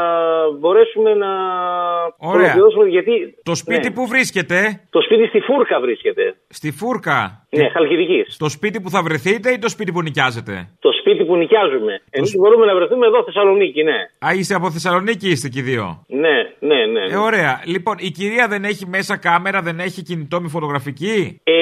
[0.60, 1.31] μπορέσουμε να.
[2.17, 2.43] Ωραία.
[2.43, 3.36] ολοκληρώσουμε, Γιατί.
[3.43, 3.93] Το σπίτι ναι.
[3.93, 6.36] που βρίσκεται; Το σπίτι στη Φούρκα βρίσκεται.
[6.47, 7.44] Στη Φούρκα.
[7.58, 8.34] Ναι, Χαλκιδικής.
[8.34, 12.02] Στο σπίτι που θα βρεθείτε ή το σπίτι που νοικιάζετε; Το σπίτι που νοικιάζουμε.
[12.10, 13.98] Εμείς μπορούμε να βρεθούμε εδώ, Θεσσαλονίκη, ναι.
[14.28, 16.04] Α, είστε από Θεσσαλονίκη, είστε και οι δύο.
[16.08, 17.04] Ναι, ναι, ναι.
[17.13, 17.62] Ε, ωραία.
[17.65, 21.54] Λοιπόν, η κυρία δεν έχει μέσα κάμερα, δεν έχει κινητό με φωτογραφική; Ε,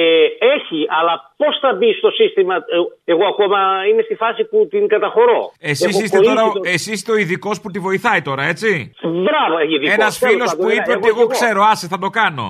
[0.54, 2.54] έχει, υπάρχει, αλλά πώς θα μπει στο σύστημα.
[2.54, 3.58] ε, Εγώ ακόμα
[3.90, 5.52] είμαι στη φάση που την καταχωρώ.
[5.60, 8.92] Εσείς Έχω είστε κολλήσει τώρα, το- εσείς είστε ο ειδικός που τη βοηθάει τώρα, έτσι;
[9.02, 9.94] Μπράβο, ειδικός.
[9.94, 11.38] Ένας Τέλος φίλος πάντων, που ε, είπε εγώ ότι εγώ κι εγώ.
[11.38, 12.46] ξέρω, άσε θα το κάνω.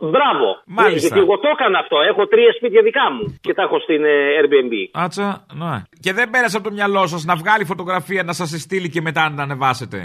[0.00, 0.48] Μπράβο.
[0.66, 0.90] Μάλιστα.
[0.90, 1.96] Ναι, γιατί εγώ το έκανα αυτό.
[2.10, 4.74] Έχω τρία σπίτια δικά μου και τα έχω στην ε, Airbnb.
[5.04, 5.74] Άτσα, ναι.
[6.00, 9.22] Και δεν πέρασε από το μυαλό σας να βγάλει φωτογραφία να σας στείλει και μετά
[9.22, 9.98] να την ανεβάσετε;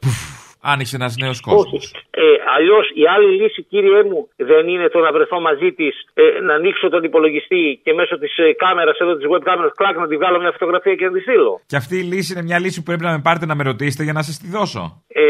[0.00, 0.18] Πουφ,
[0.62, 1.92] Άνοιξε ένας νέος κόσμος.
[2.10, 2.22] Ε,
[2.56, 6.54] Αλλιώς η άλλη λύση, κύριε μου, δεν είναι το να βρεθώ μαζί της, ε, να
[6.54, 10.16] ανοίξω τον υπολογιστή και μέσω της ε, κάμερας, εδώ της web κάμερας, κλακ να τη
[10.16, 11.60] βγάλω μια φωτογραφία και να τη στείλω.
[11.66, 14.02] Και αυτή η λύση είναι μια λύση που πρέπει να με πάρετε να με ρωτήσετε
[14.04, 15.24] για να σας τη δώσω; Ε,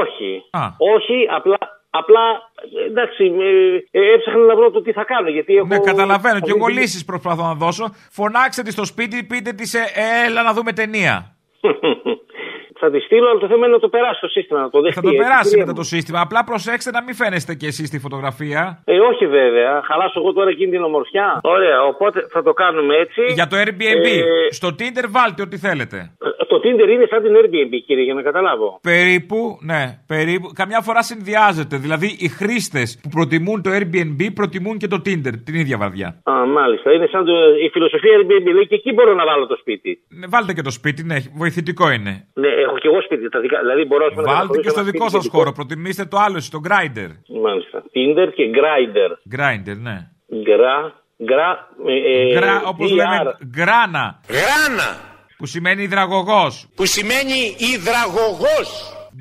[0.00, 0.30] όχι.
[0.50, 0.62] Α.
[0.94, 1.58] Όχι, απλά.
[1.90, 2.20] Απλά,
[2.82, 5.28] ε, εντάξει, ε, ε, έψαχνα να βρω το τι θα κάνω.
[5.28, 5.66] Γιατί έχω...
[5.66, 6.40] Ναι, καταλαβαίνω.
[6.40, 7.94] Και εγώ αυτή τη- λύσεις προσπαθώ να δώσω.
[8.10, 9.84] Φωνάξτε τη στο σπίτι, πείτε της, ε,
[10.26, 11.36] έλα να δούμε ταινία.
[12.82, 14.96] θα τη στείλω, αλλά το θέμα είναι να το περάσει το σύστημα, να το δεχτεί.
[15.00, 15.78] Θα το έτσι, περάσει κυρία μετά μου.
[15.82, 16.18] το σύστημα.
[16.26, 18.60] Απλά προσέξτε να μην φαίνεστε κι εσείς στη φωτογραφία.
[18.84, 19.72] Ε, όχι βέβαια.
[19.88, 21.28] Χαλάσω εγώ τώρα εκείνη την ομορφιά.
[21.42, 23.22] Ωραία, οπότε θα το κάνουμε έτσι.
[23.38, 24.06] Για το Airbnb.
[24.06, 25.98] Ε, Στο Tinder βάλτε ό,τι θέλετε.
[26.52, 28.68] το Tinder είναι σαν την Airbnb, κύριε, για να καταλάβω.
[28.82, 29.38] Περίπου,
[29.70, 30.46] ναι, περίπου.
[30.60, 31.76] Καμιά φορά συνδυάζεται.
[31.76, 36.08] Δηλαδή οι χρήστες που προτιμούν το Airbnb προτιμούν και το Tinder την ίδια βαρδιά.
[36.30, 36.92] Α, μάλιστα.
[36.92, 37.32] Είναι σαν το,
[37.64, 38.46] η φιλοσοφία Airbnb.
[38.54, 39.90] Λέει και εκεί μπορώ να βάλω το σπίτι.
[40.08, 42.12] Ναι, βάλτε και το σπίτι, ναι, βοηθητικό είναι.
[42.34, 43.28] Ναι, έχω και εγώ σπίτι.
[43.28, 45.24] Τα δικά, δηλαδή μπορώ ας πούμε, να Βάλτε καθορίσω και στο ένα δικό σπίτι σας
[45.24, 45.36] δικό.
[45.38, 45.50] χώρο.
[45.58, 47.10] Προτιμήστε το άλλο, εσείς, το Grindr.
[47.46, 47.78] Μάλιστα.
[47.94, 49.10] Tinder και Grindr.
[49.36, 49.98] Grindr, ναι.
[50.44, 50.76] Γκρα.
[51.26, 51.50] Γκρα.
[51.86, 52.94] Ε, Γκρα, όπως GR.
[52.98, 53.18] λέμε,
[53.56, 54.06] γκράνα.
[54.38, 54.88] Γράνα.
[55.38, 56.68] Που σημαίνει υδραγωγός.
[56.76, 57.38] Που σημαίνει
[57.74, 58.68] υδραγωγός.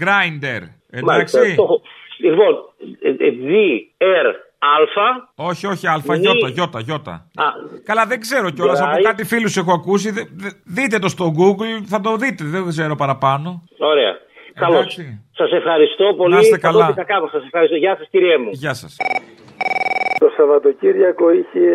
[0.01, 0.62] Grindr.
[1.03, 1.55] Μάλιστα, Εντάξει.
[1.55, 1.81] το έχω.
[2.19, 2.53] Λοιπόν,
[3.01, 3.51] ε, ε, G,
[3.97, 4.27] R,
[4.75, 5.45] Α.
[5.49, 7.12] Όχι, όχι, αλφα, Νι- γιώτα, γιώτα, γιώτα.
[7.36, 7.43] Α,
[7.86, 8.82] Καλά, δεν ξέρω κιόλας.
[8.82, 9.01] Από Drive.
[9.03, 10.12] κάτι φίλους έχω ακούσει.
[10.12, 12.43] Δε- δε- δείτε το στο Google, θα το δείτε.
[12.43, 13.63] Δεν ξέρω παραπάνω.
[13.77, 14.13] Ωραία.
[14.53, 14.99] Καλώς.
[15.36, 16.34] Σας ευχαριστώ πολύ.
[16.34, 16.89] Να είστε Θα δω καλά.
[16.93, 17.27] τι θα κάνω.
[17.32, 17.75] Σας ευχαριστώ.
[17.75, 18.49] Γεια σας, κύριε μου.
[18.51, 18.97] Γεια σας.
[20.19, 21.65] Το Σαββατοκύριακο είχε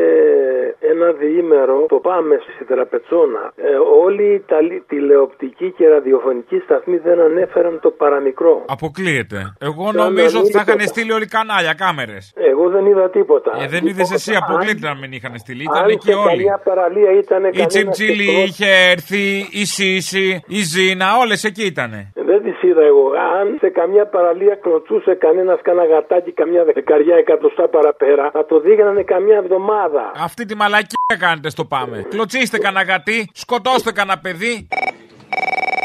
[0.92, 3.42] ένα διήμερο, το πάμε στη Τραπετσόνα.
[3.56, 3.70] Ε,
[4.06, 8.64] όλοι οι Ιταλοί τηλεοπτικοί και ραδιοφωνικοί σταθμοί δεν ανέφεραν το παραμικρό.
[8.68, 9.38] Αποκλείεται.
[9.60, 10.92] Εγώ Σαν νομίζω να ότι μην θα είχαν τίποτα.
[10.92, 12.32] στείλει όλοι κανάλια, κάμερες.
[12.50, 13.50] Εγώ δεν είδα τίποτα.
[13.62, 14.14] Ε, δεν είδες Τίποτα.
[14.14, 15.64] εσύ, Αν- αποκλείεται να μην είχαν στείλει.
[15.68, 16.28] αν Ήταν εκεί σε όλοι.
[16.28, 19.24] καμιά παραλία ήταν Η Τσιμτσίλη είχε έρθει,
[19.62, 22.12] η Σίση, η Ζήνα, όλες εκεί ήτανε.
[22.14, 23.06] Δεν τι είδα εγώ.
[23.38, 29.02] Αν σε καμιά παραλία κλωτσούσε κανένας κάνα γατάκι, καμιά δεκαριά εκατοστά παραπέρα, θα το δίγανε
[29.02, 30.12] καμιά εβδομάδα.
[30.24, 32.06] Αυτή τη μαλακία κάνετε στο πάμε.
[32.08, 34.68] Κλωτσίστε κανένα γατί, σκοτώστε κανένα παιδί.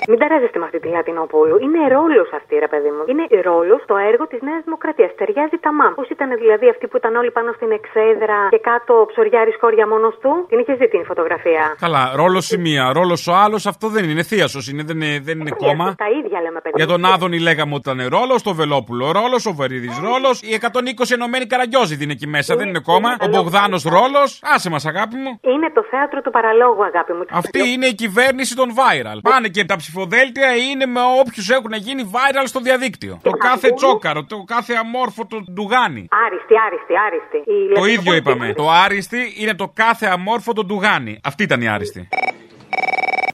[0.10, 1.56] Μην ταράζεστε με αυτή τη Λατινοπούλου.
[1.66, 3.04] Είναι ρόλος αυτή, ρε παιδί μου.
[3.12, 5.12] Είναι ρόλος στο έργο της Νέας Δημοκρατίας.
[5.20, 5.92] Ταιριάζει τα μάμ.
[6.00, 10.16] Πώς ήταν δηλαδή αυτοί που ήταν όλοι πάνω στην εξέδρα και κάτω ψωριάρι χώρια μόνος
[10.22, 14.02] του; Την είχες δει την φωτογραφία; Καλά, ρόλος η μία, ρόλος ο άλλος, αυτό δεν
[14.04, 14.12] είναι.
[14.16, 15.86] Είναι θείασος, είναι, δεν είναι, δεν είναι κόμμα.
[16.06, 16.76] Τα ίδια λέμε, παιδί.
[16.82, 21.12] Για τον Άδωνη λέγαμε ότι ήταν ρόλος, το Βελόπουλο ρόλος, ο Βαρύδη ρόλος, οι 120
[21.18, 23.10] ενωμένοι καραγκιόζη είναι εκεί μέσα, δεν είναι κόμμα.
[23.26, 25.32] Ο Μπογδάνος ρόλος, άσε μας αγάπη μου.
[25.54, 27.24] Είναι το θέατρο του παραλόγου, αγάπη μου.
[27.32, 29.20] Αυτή είναι η κυβέρνηση των viral.
[29.22, 33.20] Πάνε και τα ψηφοδέλτια είναι με όποιους έχουν γίνει viral στο διαδίκτυο.
[33.24, 36.08] Το κάθε τσόκαρο, το κάθε αμόρφωτο ντουγάνι.
[36.26, 37.38] Άριστη, άριστη, άριστη.
[37.38, 38.54] Η Το Λατινοπούλου- ίδιο είπαμε.
[38.54, 41.20] Το άριστη είναι το κάθε αμόρφωτο ντουγάνι.
[41.24, 42.08] Αυτή ήταν η άριστη.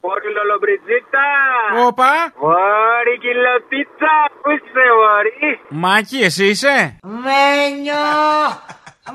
[0.02, 1.26] Όρκιλο λομπριτζίτα!
[1.88, 2.12] Όπα!
[2.42, 4.14] Μόρι κιλοπίτσα!
[4.42, 6.76] Πού είσαι, Μόρι; Μάκη, εσύ είσαι;
[7.24, 8.06] Μένιο!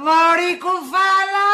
[0.05, 1.49] Μόρι κουφάλα!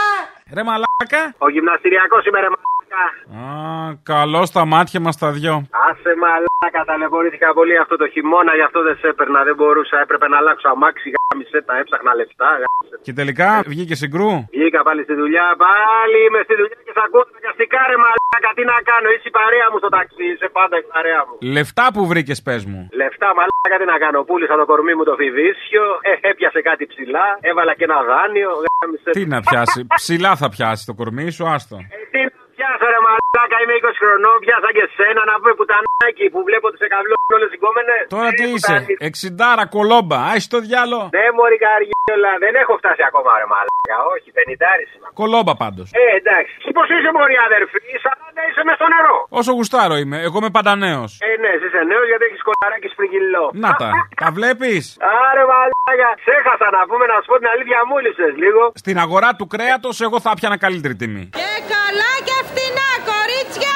[0.56, 1.22] Ρε μαλάκα.
[1.38, 2.48] Ο γυμναστηριακός είμαι ρε
[2.94, 3.06] μαλάκα.
[3.40, 5.54] Α, καλό στα μάτια μας τα δυο.
[5.88, 10.26] Άσε μαλάκα, ταλαιπωρήθηκα πολύ αυτό το χειμώνα, γι' αυτό δεν σε έπαιρνα, δεν μπορούσα, έπρεπε
[10.32, 12.94] να αλλάξω αμάξι, γάμισε τα, έψαχνα λεφτά, γάμισε.
[13.06, 14.32] Και τελικά βγήκε συγκρού.
[14.56, 18.62] Βγήκα πάλι στη δουλειά, πάλι είμαι στη δουλειά και σ' ακούω αναγκαστικά ρε μαλάκα, τι
[18.72, 21.34] να κάνω, είσαι η παρέα μου στο ταξί, είσαι πάντα η παρέα μου.
[21.56, 22.80] Λεφτά που βρήκες, πες μου.
[23.00, 27.26] Λεφτά μαλάκα τι να κάνω, πούλησα το κορμί μου το φιδίσιο, ε, έπιασε κάτι ψηλά,
[27.50, 29.10] έβαλα και ένα δάνειο, γάμισε.
[29.16, 29.80] Τι να πιάσει.
[30.00, 31.76] Ψηλά θα πιάσει το κορμί σου, άστο.
[32.12, 32.33] Τι να
[32.64, 36.82] πιάσω ρε μαλάκα, είμαι 20 χρονών, πιάσα και σένα να πούμε πουτανάκι που βλέπω τις
[36.86, 38.02] εκαβλώνουν όλες οι κόμενες.
[38.16, 38.76] Τώρα τι είσαι,
[39.08, 41.00] εξιντάρα κολόμπα, άισε το διάλο.
[41.16, 45.08] Ναι μωρή καριόλα, δεν έχω φτάσει ακόμα ρε μαλάκα, όχι, πενηντάρις είμαι.
[45.20, 45.86] Κολόμπα πάντως.
[46.02, 46.54] Ε, εντάξει.
[46.64, 49.16] Και πώς είσαι μωρή αδερφή, 40 είσαι μες στο νερό.
[49.40, 51.10] Όσο γουστάρω είμαι, εγώ είμαι πάντα νέος.
[51.28, 53.44] Ε, ναι, εσύ είσαι νέος γιατί έχεις κολαράκι σπριγγυλό.
[53.64, 53.88] Να τα,
[54.22, 54.84] τα βλέπεις.
[55.28, 57.96] Άρε μαλάκα, ξέχασα να πούμε να σου πω την αλήθεια μου
[58.44, 58.62] λίγο.
[58.82, 61.24] Στην αγορά του κρέατος, εγώ θα πιανα καλύτερη τιμή.
[61.40, 63.74] Και καλά και φτηνά, κορίτσια!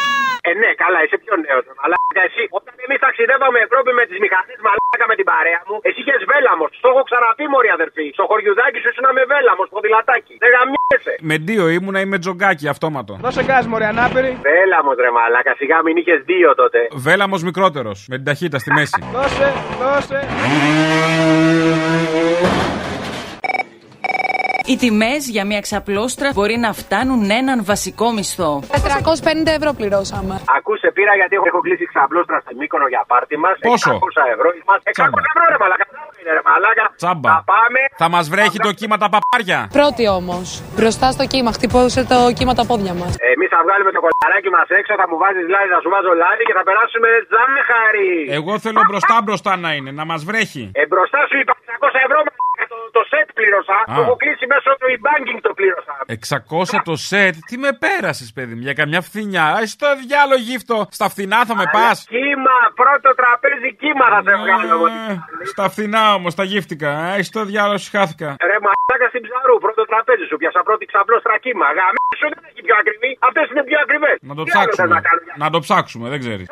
[0.49, 1.64] Ε, ναι, καλά, είσαι πιο νέος.
[1.81, 2.45] Μαλάκα, εσύ.
[2.59, 6.71] Όταν εμείς ταξιδεύαμε Ευρώπη με τις μηχανές, μαλάκα με την παρέα μου, εσύ είχες βέλαμος.
[6.85, 8.07] Το έχω ξαναπεί, Μωρή αδερφή.
[8.17, 10.35] Στο χωριουδάκι σου ήσουν με βέλαμος, ποδηλατάκι.
[10.43, 11.12] Δεν γαμιέσαι.
[11.31, 13.12] Με δύο ήμουνα ή με τζογκάκι αυτόματο.
[13.25, 16.79] Δώσε γκάζ, Μωρή ανάπηρη; Βέλαμος, ρε μαλάκα, σιγά μην είχες δύο τότε.
[17.07, 18.99] Βέλαμος μικρότερος, με την ταχύτητα στη μέση.
[19.17, 19.49] Δώσε,
[19.83, 20.19] δώσε.
[24.71, 28.51] Οι τιμές για μια ξαπλώστρα μπορεί να φτάνουν έναν βασικό μισθό.
[28.73, 30.35] 450 ευρώ πληρώσαμε.
[30.59, 33.55] Ακούσε, πήρα γιατί έχω- έχω κλείσει ξαπλώστρα στη Μύκονο για πάρτι μας.
[33.71, 34.49] Πόσο; 600 ευρώ.
[34.71, 35.85] Μας 600 ευρώ, ρε μαλάκα.
[36.21, 36.85] Είναι, ρε μαλάκα.
[37.01, 37.29] Τσάμπα.
[37.35, 37.81] Θα πάμε.
[38.03, 39.59] Θα μας βρέχει το κύμα τα παπάρια.
[39.79, 40.47] Πρώτη όμως.
[40.77, 41.51] Μπροστά στο κύμα.
[41.57, 43.13] Χτυπώσε το κύμα τα πόδια μας.
[43.35, 46.43] Εμείς θα βγάλουμε το κολαράκι μας έξω, θα μου βάζεις λάδι, θα σου βάζω λάδι
[46.49, 48.11] και θα περάσουμε ζάχαρη.
[48.39, 50.65] Εγώ θέλω μπροστά μπροστά να είναι, να μας βρέχει.
[50.81, 53.77] Ε, μπροστά σου είπα 600 ευρώ μαλάκα, το, το σετ πλήρωσα.
[53.91, 53.95] Α.
[53.97, 55.95] Το έχω κλείσει μέσω του e-banking το πλήρωσα.
[56.77, 59.47] 600 το σετ, τι με πέρασες, παιδί μου, για καμιά φθηνιά.
[59.59, 60.77] Α το διάλογο γύφτο.
[60.99, 61.97] Στα φθηνά θα με πας.
[62.14, 64.67] Κύμα, πρώτο τραπέζι κύμα θα σε βγάλω.
[64.77, 64.87] εγώ.
[65.53, 66.91] Στα φθηνά όμως, τα γύφτηκα.
[67.12, 68.29] Α το διάλογο, χάθηκα.
[68.51, 71.67] Ρε μαλάκα στην ψαρού, πρώτο τραπέζι σου πιάσα πρώτη ξαπλώστρα κύμα.
[71.79, 74.17] Γαμίσου δεν έχει πιο ακριβή, αυτές είναι πιο ακριβές.
[74.31, 74.97] Να το ψάξουμε.
[75.43, 76.47] Να το ψάξουμε, δεν ξέρεις.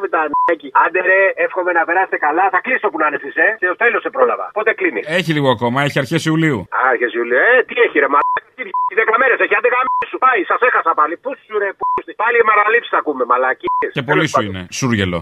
[0.00, 0.68] Πουτανάκι.
[0.84, 2.44] Άντε ρε, εύχομαι να περάσετε καλά.
[2.54, 3.48] Θα κλείσω που να είναι εσείς, ε.
[3.60, 4.46] Σε το τέλος σε πρόλαβα.
[4.58, 6.58] Πότε κλείνει; Έχει λίγο ακόμα, έχει αρχές Ιουλίου.
[6.90, 7.38] Άρχες Ιουλίου.
[7.46, 8.40] Ε, τι έχει ρε μαλάκα.
[8.56, 9.54] Τι έχει, Δέκα μέρες έχει.
[9.58, 10.18] Άντε γαμίσου.
[10.24, 11.14] Πάει, σας έχασα πάλι.
[11.24, 12.10] Πού σου ρε, πού σου.
[12.22, 13.90] Πάλι οι μαραλήψεις θα ακούμε, μαλακίες.
[13.96, 14.62] Και πολύ σου είναι.
[14.78, 15.18] Σούργελο.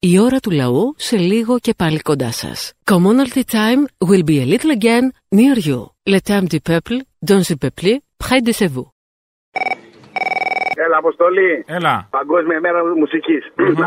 [0.00, 2.72] Η ώρα του λαού σε λίγο και πάλι κοντά σας.
[2.90, 5.04] Commonalty time will be a little again
[5.38, 5.80] near you.
[6.12, 6.98] Le temps du peuple,
[7.30, 7.90] dans le peuple,
[8.24, 8.97] près de chez vous.
[10.88, 11.64] Έλα, Αποστολή.
[11.78, 11.94] Έλα.
[12.10, 13.42] Παγκόσμια μέρα μουσικής.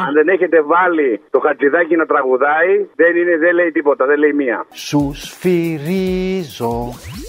[0.06, 4.34] Αν δεν έχετε βάλει το χατζηδάκι να τραγουδάει, δεν, είναι, δεν λέει τίποτα, δεν λέει
[4.34, 4.66] μία.
[4.88, 6.76] Σου σφυρίζω,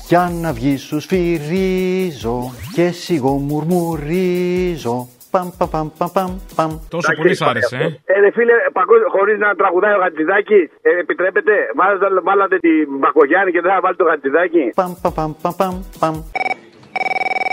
[0.09, 2.39] για να βγει σου σφυρίζω
[2.75, 4.97] και σιγό μουρμουρίζω.
[5.35, 6.71] Παμ, παμ, παμ, παμ, παμ, παμ.
[6.89, 8.13] Τόσο πολύ σ' άρεσε, ε.
[8.13, 11.53] Ε, ρε φίλε, παγκόσμια, χωρίς να τραγουδάει ο Χατζηδάκη, ε, επιτρέπετε.
[11.79, 14.65] Βάλατε, βάλατε την Μπακογιάννη και δεν θα βάλει το Χατζηδάκη.
[14.75, 16.15] Παμ, παμ, παμ, παμ, παμ, παμ.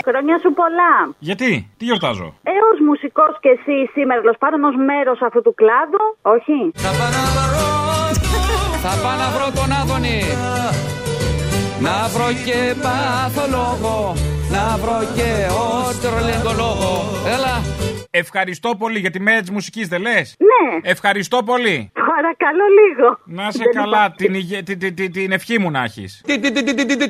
[0.08, 0.92] Χρόνια σου πολλά.
[1.18, 5.54] Γιατί, τι γιορτάζω; Ε, ως μουσικός και εσύ σήμερα, τέλος πάντων, ως μέρος αυτού του
[5.60, 6.58] κλάδου, όχι;
[8.84, 10.20] Θα πάω να βρω τον Άδωνη
[11.86, 13.96] Να βρω και παθολόγο
[14.54, 15.30] Να βρω και
[15.66, 16.92] ότρολεγκολόγο
[17.34, 17.54] Έλα
[18.12, 20.78] Ευχαριστώ πολύ για τη μέρα της μουσικής, δεν λες; Ναι.
[20.90, 21.92] Ευχαριστώ πολύ.
[21.94, 23.18] Παρακαλώ λίγο.
[23.24, 24.16] Να σε Δεν καλά, υπάρχει.
[24.16, 26.22] την, υγε- την, την, την, την ευχή μου να έχεις.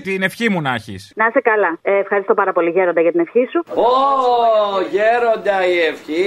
[0.03, 1.13] Την ευχή μου να έχεις.
[1.17, 1.79] Να είσαι καλά.
[1.83, 3.61] Ε, ευχαριστώ πάρα πολύ, Γέροντα, για την ευχή σου.
[3.75, 3.91] Ω,
[4.91, 6.25] γέροντα η ευχή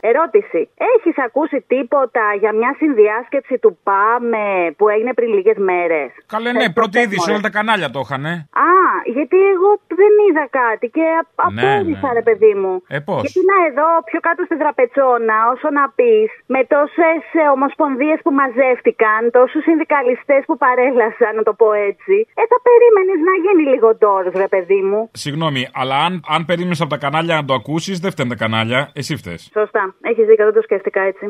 [0.00, 0.60] Ερώτηση.
[0.94, 6.70] Έχεις ακούσει τίποτα για μια συνδιάσκεψη του ΠΑΜΕ που έγινε πριν λίγες μέρες; Καλέ, ναι,
[6.72, 8.24] πρώτη είδηση, όλα τα κανάλια το είχαν.
[8.24, 8.34] ε.
[8.68, 8.70] Α,
[9.16, 11.04] γιατί εγώ δεν είδα κάτι και
[11.44, 12.12] α- Ναι, απόρρισα, ναι.
[12.12, 12.82] ρε παιδί μου.
[12.88, 17.22] Ε, πώς; Γιατί να εδώ, πιο κάτω στην τραπετσόνα, όσο να πεις, με τόσες
[17.56, 23.34] ομοσπονδίες που μαζεύτηκαν, τόσους συνδικαλιστές που παρέλασαν, να το πω έτσι, ε, θα περίμενες να
[23.44, 25.00] γίνει λίγο ντόρο, ρε παιδί μου.
[25.24, 28.80] Συγγνώμη, αλλά αν, αν περίμενες από τα κανάλια να το ακούσεις, δεν φταίνε τα κανάλια.
[29.00, 29.38] Εσύ φταίει.
[29.58, 29.82] Σωστά.
[30.10, 31.24] Έχεις δίκιο, δεν το σκέφτηκα έτσι.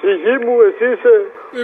[0.00, 1.14] Ψυχή μου, εσύ είσαι.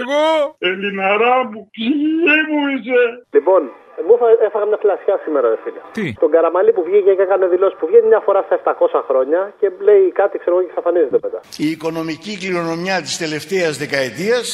[0.01, 0.23] Εγώ;
[0.69, 3.01] Ελληναρά μου, ψυχή μου είσαι.
[3.35, 3.61] Λοιπόν,
[4.05, 5.79] μου έφα- έφαγα μια φλασιά σήμερα, ρε φίλε.
[5.97, 9.39] Τι; Τον Καραμαλή που βγήκε και έκανε δηλώσεις που βγαίνει μια φορά στα 700 χρόνια
[9.59, 11.39] και λέει κάτι, ξέρω εγώ, και εξαφανίζεται μετά.
[11.65, 14.47] Η οικονομική κληρονομιά της τελευταίας δεκαετίας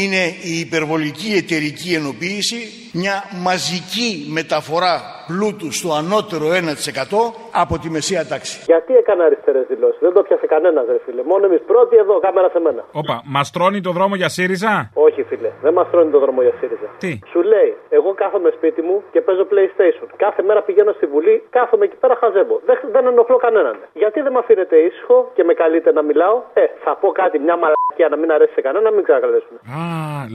[0.00, 2.58] είναι η υπερβολική εταιρική ενοποίηση,
[3.02, 3.16] μια
[3.46, 4.94] μαζική μεταφορά
[5.28, 8.56] πλούτου στο ανώτερο 1% από τη μεσαία τάξη.
[8.72, 11.22] Γιατί έκανε αριστερές δηλώσεις, δεν το πιάσε κανένας, ρε φίλε.
[11.32, 12.82] Μόνο εμείς πρώτοι εδώ, κάμερα σε μένα.
[12.92, 16.52] Όπα, μας τρώνει το δρόμο για ΣΥΡΙΖΑ; Όχι, φίλε, δεν μας τρώνε το δρόμο για
[16.60, 16.88] ΣΥΡΙΖΑ.
[16.98, 20.06] Τι; Σου λέει, εγώ κάθομαι σπίτι μου και παίζω PlayStation.
[20.16, 22.60] Κάθε μέρα πηγαίνω στη Βουλή, κάθομαι εκεί πέρα χαζέμπο.
[22.66, 23.76] Δεν, δεν ενοχλώ κανέναν.
[23.92, 27.56] Γιατί δεν με αφήνετε ήσυχο και με καλείτε να μιλάω; Ε, θα πω κάτι, μια
[27.62, 29.54] μαλακία να μην αρέσει σε κανένα, να μην ξανακαλέσουν.
[29.56, 29.82] Α,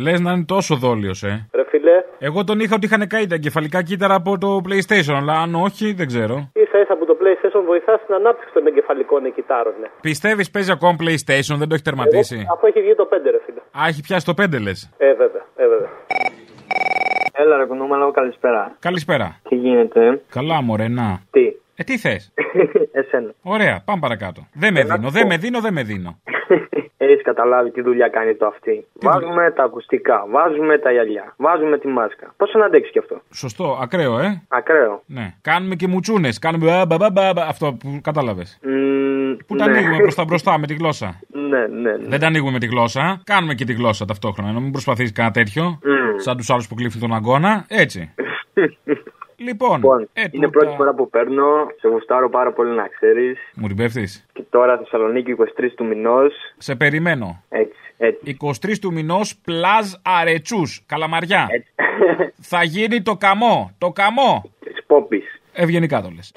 [0.03, 1.49] λες να είναι τόσο δόλιος, ε.
[1.53, 5.33] Ρε φίλε, Εγώ τον είχα ότι είχαν καεί τα εγκεφαλικά κύτταρα από το PlayStation, αλλά
[5.43, 6.35] αν όχι, δεν ξέρω.
[6.53, 9.73] ίσα ίσα που το PlayStation βοηθά στην ανάπτυξη των εγκεφαλικών εκκυτάρων.
[9.81, 9.87] Ναι.
[10.01, 13.39] Πιστεύεις παίζει ακόμα PlayStation, δεν το έχει τερματίσει; Εγώ, αφού έχει βγει το 5, ρε
[13.45, 13.59] φίλε.
[13.79, 14.79] Α, έχει πιάσει το 5 λες.
[14.97, 15.38] Ε, βέβαια, ε, βέβαια.
[17.41, 18.75] Έλα ρε κουνούμαλο, καλησπέρα.
[18.79, 19.39] Καλησπέρα.
[19.49, 21.21] Τι γίνεται, Καλά, μωρέ, να.
[21.31, 21.41] Τι;
[21.75, 22.33] Ε, τι θες;
[22.99, 23.31] Εσένα.
[23.41, 24.47] Ωραία, πάμε παρακάτω.
[24.53, 25.13] Δεν με Ένα δίνω, πω.
[25.13, 26.19] δεν με δίνω, δεν με δίνω.
[26.97, 28.85] Έχεις καταλάβει τι δουλειά κάνει το αυτή.
[29.01, 32.33] Βάζουμε τα ακουστικά, βάζουμε τα γυαλιά, βάζουμε τη μάσκα.
[32.37, 34.41] Πώς να αντέξεις κι αυτό; Σωστό, ακραίο, ε.
[34.47, 35.01] Ακραίο.
[35.05, 35.33] Ναι.
[35.41, 36.39] Κάνουμε και μουτσούνες.
[36.39, 36.71] Κάνουμε.
[36.79, 38.59] α, μπα, μπα, μπα, μπα, αυτό που κατάλαβες.
[38.63, 39.77] Μμμ, Που τα ναι.
[39.77, 42.07] ανοίγουμε προς τα μπροστά με τη γλώσσα; Ναι, ναι, ναι.
[42.07, 43.21] Δεν τα ανοίγουμε με τη γλώσσα.
[43.23, 44.51] Κάνουμε και τη γλώσσα ταυτόχρονα.
[44.51, 45.79] Να μην προσπαθείς κανένα τέτοιο.
[45.83, 45.98] Μμ.
[46.19, 47.65] Σαν τους άλλους που κλείφουν τον αγώνα.
[47.67, 48.13] Έτσι.
[49.47, 49.75] λοιπόν.
[49.75, 51.45] Λοιπόν, ε, είναι τούτα- πρώτη φορά που παίρνω.
[51.79, 53.37] Σε γουστάρω πάρα πολύ να ξέρεις.
[53.55, 54.25] Μου την πέφτεις.
[54.33, 56.33] Και τώρα Θεσσαλονίκη 23 του μηνός.
[56.57, 57.43] Σε περιμένω.
[57.49, 58.37] Έτσι, έτσι.
[58.41, 60.83] 23 του μηνός πλάζ αρετσούς.
[60.85, 61.47] Καλαμαριά.
[62.41, 63.71] Θα γίνει το καμό.
[63.77, 64.51] Το καμό.
[64.59, 65.41] Της Πόπης.
[65.53, 66.31] Ευγενικά το λες.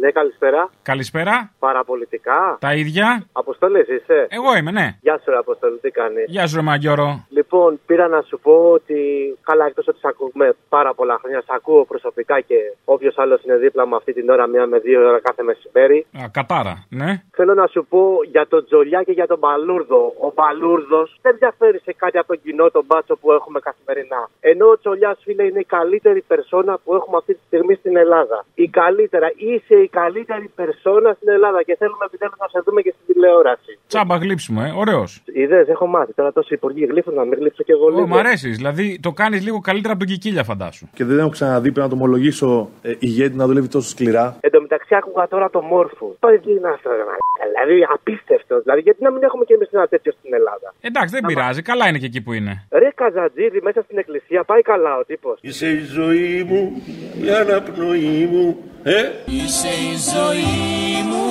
[0.00, 0.70] Ναι, καλησπέρα.
[0.82, 1.52] Καλησπέρα.
[1.58, 2.56] Παραπολιτικά.
[2.60, 3.26] Τα ίδια.
[3.32, 4.96] Αποστολή είσαι; Εγώ είμαι, ναι.
[5.00, 7.26] Γεια σου, ρε Αποστολή, τι κάνεις; Γεια σου, ρε Μαγκιόρο.
[7.28, 8.98] Λοιπόν, πήρα να σου πω ότι
[9.42, 13.56] καλά, εκτός ότι σε ακούμε πάρα πολλά χρόνια, σε ακούω προσωπικά και όποιος άλλος είναι
[13.56, 16.06] δίπλα μου αυτή την ώρα, μία με δύο ώρα κάθε μεσημέρι.
[16.18, 17.22] Α, κατάρα, ναι.
[17.30, 20.14] Θέλω να σου πω για τον Τζολιά και για τον Μπαλούρδο.
[20.20, 24.28] Ο Μπαλούρδος δεν διαφέρει σε κάτι από τον κοινό τον μπάτσο που έχουμε καθημερινά.
[24.40, 28.44] Ενώ ο Τζολιάς, φίλε, είναι η καλύτερη περσόνα που έχουμε αυτή τη στιγμή στην Ελλάδα.
[28.54, 29.32] Η καλύτερα.
[29.36, 33.72] Είσαι η καλύτερη περσόνα στην Ελλάδα και θέλουμε επιτέλους να σε δούμε και στην τηλεόραση.
[33.90, 34.70] Τσάμπα γλύψιμο, ε.
[34.82, 35.22] Ωραίος.
[35.40, 38.06] Είδε, έχω μάθει τώρα τόσοι υπουργοί γλύφουν να μην γλύψω κι εγώ λίγο.
[38.06, 38.56] Μ' αρέσεις.
[38.56, 40.86] Δηλαδή το κάνεις λίγο καλύτερα από τον Κικίλια, φαντάσου.
[40.94, 44.36] Και δεν έχω ξαναδεί πρέπει να το ομολογήσω ε, ηγέτη να δουλεύει τόσο σκληρά.
[44.40, 46.16] Εν τω μεταξύ άκουγα τώρα το μόρφο.
[46.20, 47.26] Το είναι αυτό, ρε μαλάκα.
[47.52, 48.60] Δηλαδή απίστευτο.
[48.60, 51.62] Δηλαδή γιατί να μην έχουμε κι εμείς ένα τέτοιο στην Ελλάδα; Εντάξει, δεν πειράζει.
[51.62, 52.66] Καλά είναι και εκεί που είναι.
[52.70, 55.38] Ρε Καζατζίδη μέσα στην εκκλησία πάει καλά ο τύπος.
[55.40, 56.82] Είσαι η ζωή μου,
[57.24, 58.46] η αναπνοή μου,
[58.88, 61.26] ε; Είσαι η ζωή μου,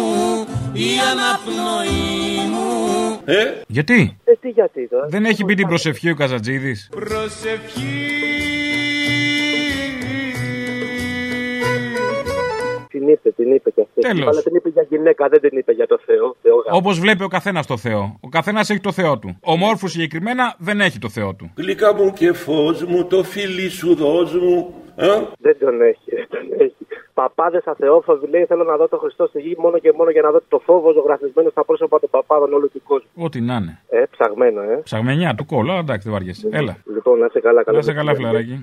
[0.73, 3.21] η αναπνοή μου.
[3.25, 6.89] Ε; Γιατί; Ε, τι γιατί τώρα; Δεν έχει μπει την προσευχή ο Καζατζίδης;
[12.89, 14.01] Την είπε, την είπε και αυτή.
[14.01, 14.27] Τέλος.
[14.27, 16.35] Αλλά την είπε για γυναίκα, δεν την είπε για το Θεό.
[16.41, 16.77] Θεό γάμο.
[16.77, 18.17] Όπως βλέπει ο καθένας το Θεό.
[18.19, 19.37] Ο καθένας έχει το Θεό του.
[19.41, 21.51] Ο μόρφους συγκεκριμένα δεν έχει το Θεό του.
[21.57, 24.73] Γλυκά μου και φως μου, το φίλι σου δώσ' μου.
[24.95, 25.07] Ε;
[25.39, 26.76] Δεν τον έχει, δεν τον έχει.
[27.19, 30.31] Παπάδες αθεόφοβοι λέει: Θέλω να δω το Χριστό στη γη μόνο και μόνο για να
[30.31, 33.09] δω το φόβο ζωγραφισμένο στα πρόσωπα των παπάδων όλου του κόσμου.
[33.25, 33.79] Ό,τι να είναι.
[33.89, 34.75] Ε, ψαγμένο, ε.
[34.83, 36.49] Ψαγμενιά του κόλλου, αλλά εντάξει, δεν βαριέσαι.
[36.51, 36.77] Έλα.
[36.95, 37.77] Λοιπόν, να είσαι καλά, καλά.
[37.77, 38.61] Να σε καλά, φλαράκι.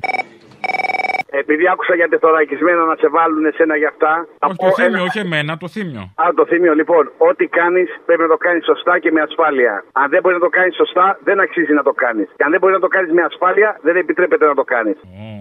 [1.43, 4.13] Επειδή άκουσα για τεθωρακισμένα να σε βάλουν εσένα για αυτά.
[4.39, 6.03] θα Όχι πω το θύμιο, ένα- όχι εμένα, το θύμιο.
[6.23, 7.03] Α, το θύμιο, λοιπόν.
[7.29, 9.75] Ό,τι κάνεις πρέπει να το κάνεις σωστά και με ασφάλεια.
[10.01, 12.29] Αν δεν μπορείς να το κάνεις σωστά, δεν αξίζει να το κάνεις.
[12.39, 14.97] Και αν δεν μπορείς να το κάνεις με ασφάλεια, δεν επιτρέπεται να το κάνεις.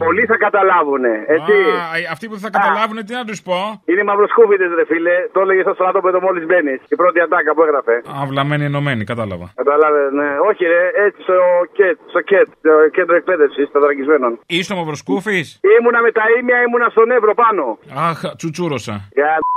[0.06, 1.04] Πολλοί θα καταλάβουν,
[1.36, 1.54] έτσι.
[1.84, 3.58] Α, αυτοί που δεν θα καταλάβουν, τι να τους πω;
[3.92, 5.16] Είναι μαυροσκούβιδε, ρε φίλε.
[5.36, 6.80] Το έλεγε στο στράτοπεδο μόλις μπαίνεις.
[6.94, 7.96] Η πρώτη ατάκα που έγραφε.
[8.24, 9.46] Αυλαμένοι ενωμένοι, κατάλαβα.
[9.56, 10.30] Κατάλαβε, ναι.
[10.50, 11.38] Όχι, ρε, έτσι στο
[11.78, 14.40] ΚΕΤ, στο ΚΕΤ, το κέντρο εκπαίδευσης των δραγισμένων.
[14.46, 17.64] Είσαι μαυροσκούφης; Ήμουνα με τα ίμια, ήμουνα στον Εύρο πάνω.
[18.10, 18.96] Αχ, τσουτσούρωσα.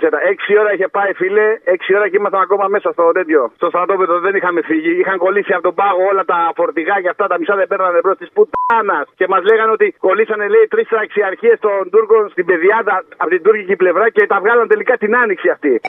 [0.03, 1.47] Για τα έξι ώρα είχε πάει, φίλε.
[1.75, 3.41] Έξι ώρα και ήμασταν ακόμα μέσα στο τέτοιο.
[3.59, 4.93] Στο στρατόπεδο δεν είχαμε φύγει.
[5.01, 8.17] Είχαν κολλήσει από τον πάγο όλα τα φορτηγά και αυτά τα μισά δεν παίρνανε μπρος
[8.23, 9.07] της πουτάνας.
[9.19, 13.77] Και μας λέγανε ότι κολλήσανε, λέει, τρεις αξιαρχίε των Τούρκων στην πεδιάδα από την τουρκική
[13.77, 15.81] πλευρά και τα βγάλαν τελικά την άνοιξη αυτή.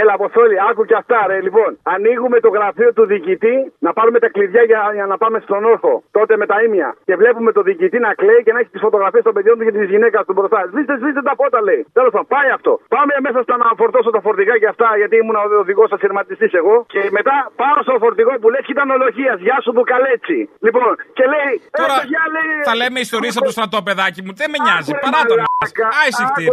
[0.00, 1.36] Έλα, Αποστόλη, άκου και αυτά, ρε.
[1.46, 5.60] Λοιπόν, ανοίγουμε το γραφείο του διοικητή να πάρουμε τα κλειδιά για, για να πάμε στον
[5.72, 5.94] όρθο.
[6.18, 6.90] Τότε με τα ίμια.
[7.08, 9.74] Και βλέπουμε το διοικητή να κλαίει και να έχει τις φωτογραφίες των παιδιών του και
[9.78, 10.60] της γυναίκας του μπροστά.
[10.70, 11.82] Σβήστε, σβήστε τα φώτα, λέει.
[11.98, 12.72] Τέλος πάντων, πάει αυτό.
[12.96, 16.76] Πάμε μέσα στα να φορτώσω τα φορτηγά και αυτά, γιατί ήμουν ο οδηγός ασυρματιστή εγώ.
[16.94, 19.32] Και μετά πάω στο φορτηγό που λε και ήταν ολογία.
[19.46, 20.38] Γεια σου, Μπουκαλέτσι.
[20.66, 21.54] Λοιπόν, και λέει.
[21.80, 24.32] Τώρα «Ε, παιδιά», λέει, θα λέμε ιστορίες από το στρατό, παιδάκι μου.
[24.40, 24.92] Δεν με νοιάζει.
[25.04, 25.38] Παρά τον
[26.02, 26.48] Άισε χτύρι.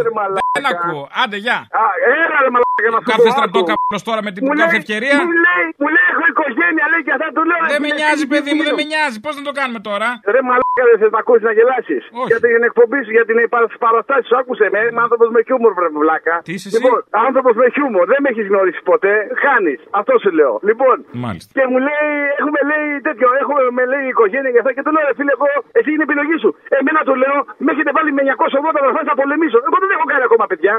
[0.56, 1.02] Δεν ακούω.
[1.22, 1.58] Άντε, γεια.
[1.80, 1.82] Α,
[2.22, 3.68] έλα, ρε μαλάκα να σου Κάθε πω, στρατό άκου.
[3.70, 5.16] καπνό τώρα με την Μου κάθε λέει- ευκαιρία.
[5.28, 7.62] Μου λέει, μου λέει, έχω οικογένεια, λέει και αυτά του λέω.
[7.72, 9.16] Δεν με «Φίλε, νοιάζει, τι παιδί μου, δεν είναι με νοιάζει.
[9.24, 12.02] Πώς να το κάνουμε τώρα; Ρε μαλάκα δεν θες να ακούσεις να γελάσεις.
[12.30, 13.36] Για την εκπομπή σου, για την
[13.84, 14.80] παραστάση σου, άκουσε με.
[14.88, 16.34] Είμαι άνθρωπος με χιούμορ, βρε βλάκα.
[16.46, 18.04] Τι είσαι εσύ; Λοιπόν, άνθρωπος με χιούμορ.
[18.12, 19.12] Δεν με έχεις γνωρίσει ποτέ.
[19.42, 19.80] Χάνεις.
[20.00, 20.52] Αυτό σου λέω.
[20.68, 21.50] Λοιπόν, Μάλιστα.
[21.56, 22.08] και μου λέει,
[22.40, 24.72] έχουμε λέει τέτοιο, έχουμε με λέει οικογένεια και αυτά.
[24.76, 25.46] Και του λέω, ρε φίλε, εγώ,
[25.78, 26.50] εσύ είναι η επιλογή σου.
[26.78, 29.58] Εμένα του λέω, με έχετε βάλει με 980 βαθμού να πολεμήσω.
[29.68, 30.74] Εγώ δεν έχω κάνει ακόμα παιδιά.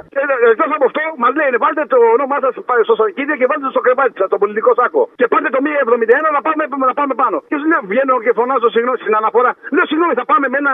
[0.53, 2.51] Εκτός από αυτό, μας λέει, βάλτε το όνομά σας
[2.88, 5.01] στο σακίδιο και βάλτε το στο κρεβάτι σας, το πολιτικό σάκο.
[5.19, 7.38] Και πάρτε το 171 να πάμε, να πάμε πάνω.
[7.49, 9.51] Και σου λέω, βγαίνω και φωνάζω συγγνώμη στην αναφορά.
[9.75, 10.73] Λέω, συγγνώμη, θα πάμε με ένα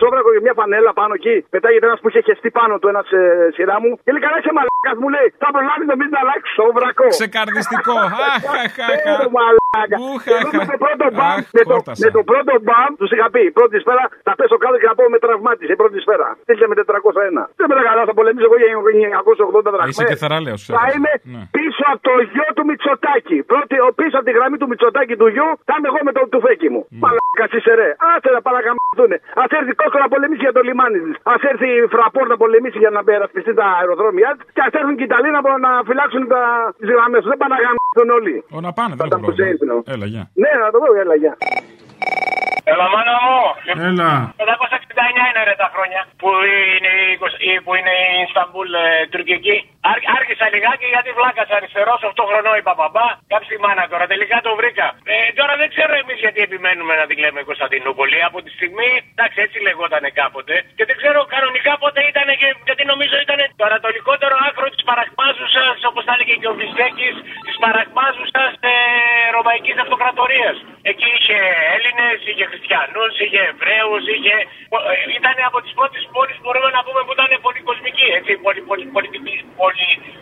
[0.00, 1.36] σόβρακο και μια φανέλα πάνω εκεί.
[1.54, 3.22] Πετάγεται ένας που είχε χεστεί πάνω του ένας ε,
[3.56, 3.90] σειρά μου.
[4.04, 7.06] Και λέει, καλά είσαι μαλάκας μου λέει, θα προλάβεις νομίζω να αλλάξεις σόβρακο.
[7.18, 7.96] Ξεκαρδιστικό.
[9.10, 9.96] Ε, μαλάκα.
[10.40, 13.74] Εγώ με το πρώτο μπαμ, με το, με το πρώτο μπαμ, τους είχα πει, πρώτη
[13.82, 15.72] σφαίρα θα πέσω κάτω και να πω με τραυμάτισε.
[15.76, 16.28] Η πρώτη σφαίρα.
[16.44, 17.42] Στείλτε με 401.
[17.58, 18.68] Δεν με καλά, θα πολεμήσω εγώ για
[19.62, 19.92] 980 δραχμές.
[19.92, 20.60] Είσαι και θεραλέος.
[20.80, 21.12] Θα είμαι
[21.58, 23.38] πίσω από το γιο του Μητσοτάκη.
[23.52, 26.22] Πρώτη, ο- πίσω από τη γραμμή του Μητσοτάκη του γιου, θα είμαι εγώ με το
[26.32, 26.82] τουφέκι μου.
[27.02, 27.88] Μαλάκας είσαι ρε.
[28.12, 29.10] Άσε να παρακαμιστούν.
[29.42, 31.14] Α έρθει Κόσκο να πολεμήσει για το λιμάνι της.
[31.32, 34.44] Α έρθει η Φραπόρ να πολεμήσει για να περασπιστεί τα αεροδρόμια της.
[34.54, 36.22] Και ας έρθουν και οι Ιταλοί να, να φυλάξουν
[36.80, 37.30] τις γραμμές τους.
[37.32, 38.34] Δεν πάνε να γαμιστούν όλοι.
[38.56, 39.76] Ω, να πάνε, δεν έχω πρόβλημα.
[39.94, 40.22] Έλα, γεια.
[40.42, 41.34] Ναι, να το πω, έλα, γεια.
[42.72, 43.38] Έλα, μάνα μου.
[43.88, 44.10] Έλα.
[44.38, 46.28] 569 είναι ρε τα χρόνια που
[46.76, 49.56] είναι, η, εικοσ- η- που είναι η Ισταμπούλ ε, τουρκική.
[49.92, 53.06] Άρχ, άρχισα λιγάκι γιατί βλάκα αριστερό, 8 χρονών είπα παπά.
[53.32, 54.86] Κάψει τη μάνα τώρα, τελικά το βρήκα.
[55.12, 58.18] Ε, τώρα δεν ξέρω εμείς γιατί επιμένουμε να τη λέμε Κωνσταντινούπολη.
[58.28, 60.54] Από τη στιγμή, εντάξει, έτσι λεγόταν κάποτε.
[60.76, 65.76] Και δεν ξέρω κανονικά πότε ήταν και γιατί νομίζω ήταν το ανατολικότερο άκρο της παρακμάζουσας,
[65.90, 67.08] όπως τα έλεγε και ο Βυστέκη,
[67.46, 68.72] της παρακμάζουσας ε,
[69.36, 70.56] Ρωμαϊκής Αυτοκρατορίας.
[70.90, 71.38] Εκεί είχε
[71.76, 74.36] Έλληνες, είχε Χριστιανούς, είχε Εβραίους, είχε.
[75.18, 78.84] ήταν από τις πρώτες πόλεις μπορούμε να πούμε που ήταν πολυκοσμική πολιτική, έτσι, πολυ, πολυ,
[78.96, 79.67] πολιτική, πολυ,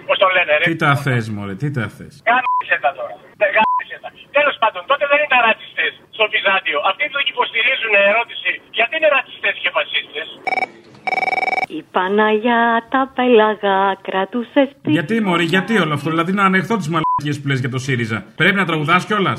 [0.09, 0.65] πώς το λένε, ρε.
[0.69, 2.15] Τι τα θες, Μωρέ, τι τα θες.
[2.29, 3.15] Γάμισε τα τώρα.
[3.45, 4.09] Ε, Γάμισε τα.
[4.39, 6.79] Τέλος πάντων, τότε δεν ήταν ρατσιστές στο Βυζάντιο.
[6.91, 10.27] Αυτοί που υποστηρίζουν ερώτηση, γιατί είναι ρατσιστές και φασίστες;
[11.79, 13.79] Η Παναγιά τα πέλαγα
[14.09, 17.73] κρατούσε στη Γιατί, Μωρή, γιατί όλο αυτό; Δηλαδή να ανεχθώ τις μαλακίες που λες για
[17.75, 18.19] το ΣΥΡΙΖΑ.
[18.41, 19.39] Πρέπει να τραγουδάς κιόλας;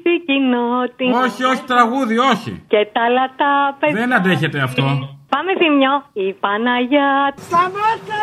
[0.00, 1.18] στη κοινότητα.
[1.24, 2.52] όχι, όχι, τραγούδι, όχι.
[2.72, 3.96] Και τα λατά παιδιά.
[4.00, 5.17] Δεν αντέχετε αυτό.
[5.32, 5.94] Πάμε θύμιο.
[6.12, 8.22] Η Παναγιά Σταμάτα!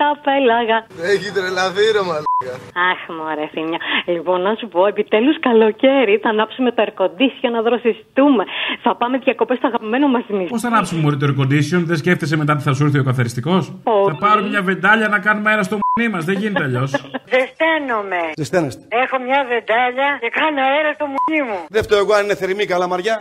[0.00, 0.78] τα πέλαγα.
[1.12, 2.54] Έχει τρελαθεί ρε μαλάκα.
[2.90, 3.78] Αχ, μωρέ, θύμιο.
[4.14, 8.42] Λοιπόν, να σου πω, επιτέλους καλοκαίρι θα ανάψουμε το air condition να δροσιστούμε.
[8.84, 10.50] Θα πάμε διακοπές στο αγαπημένο μας νησί.
[10.54, 13.06] Πώς θα ανάψουμε μωρή το air condition, δεν σκέφτεσαι μετά τι θα σου έρθει ο
[13.10, 13.62] καθαριστικός;
[14.08, 16.90] Θα πάρουμε μια βεντάλια να κάνουμε αέρα στο μ***νί μας, δεν γίνεται αλλιώς.
[17.32, 18.22] Ζεσταίνομαι.
[18.36, 18.82] Ζεσταίνεστε.
[19.02, 21.58] Έχω μια βεντάλια και κάνω αέρα στο μουνί μου.
[21.74, 23.16] Δεν φταίω εγώ αν είναι θερμή καλαμαριά.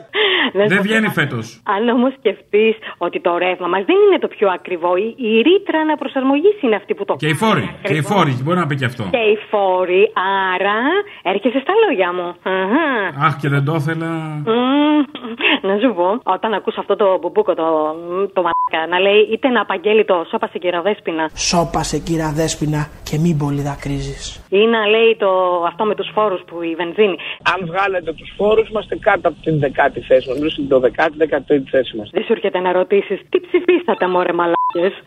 [0.71, 1.45] Δεν βγαίνει φέτος.
[1.75, 5.79] Αν όμως σκεφτείς ότι το ρεύμα μας δεν είναι το πιο ακριβό, η, η ρήτρα
[5.85, 7.65] αναπροσαρμογής είναι αυτή που το Και οι φόροι.
[7.89, 9.03] Και οι φόροι, μπορεί να πει και αυτό.
[9.15, 10.01] Και οι φόροι,
[10.53, 10.77] άρα
[11.31, 12.27] έρχεσαι στα λόγια μου.
[12.53, 12.87] Αχα.
[13.25, 14.09] Αχ, και δεν το ήθελα.
[14.51, 14.99] Μμμ,
[15.67, 17.65] Να σου πω, όταν ακούς αυτό το μπουμπούκο, το,
[18.35, 23.17] το μαλάκα, να λέει είτε να απαγγέλει το σώπα σε κυραδέσπινα Σώπασε κύρα δέσποινα και
[23.17, 24.45] μην πολύ δακρύζεις.
[24.49, 25.29] ή να λέει το,
[25.67, 27.17] αυτό με τους φόρους που η βενζίνη.
[27.53, 30.37] Αν βγάλετε τους φόρους, είμαστε κάτω από την δεκάτη θέση μας.
[30.37, 32.09] Μιλούσε την δεκάτη, δεκατή θέση μας.
[32.13, 34.58] Δεν σου έρχεται να ρωτήσεις τι ψηφίσατε, μωρέ μαλάκες.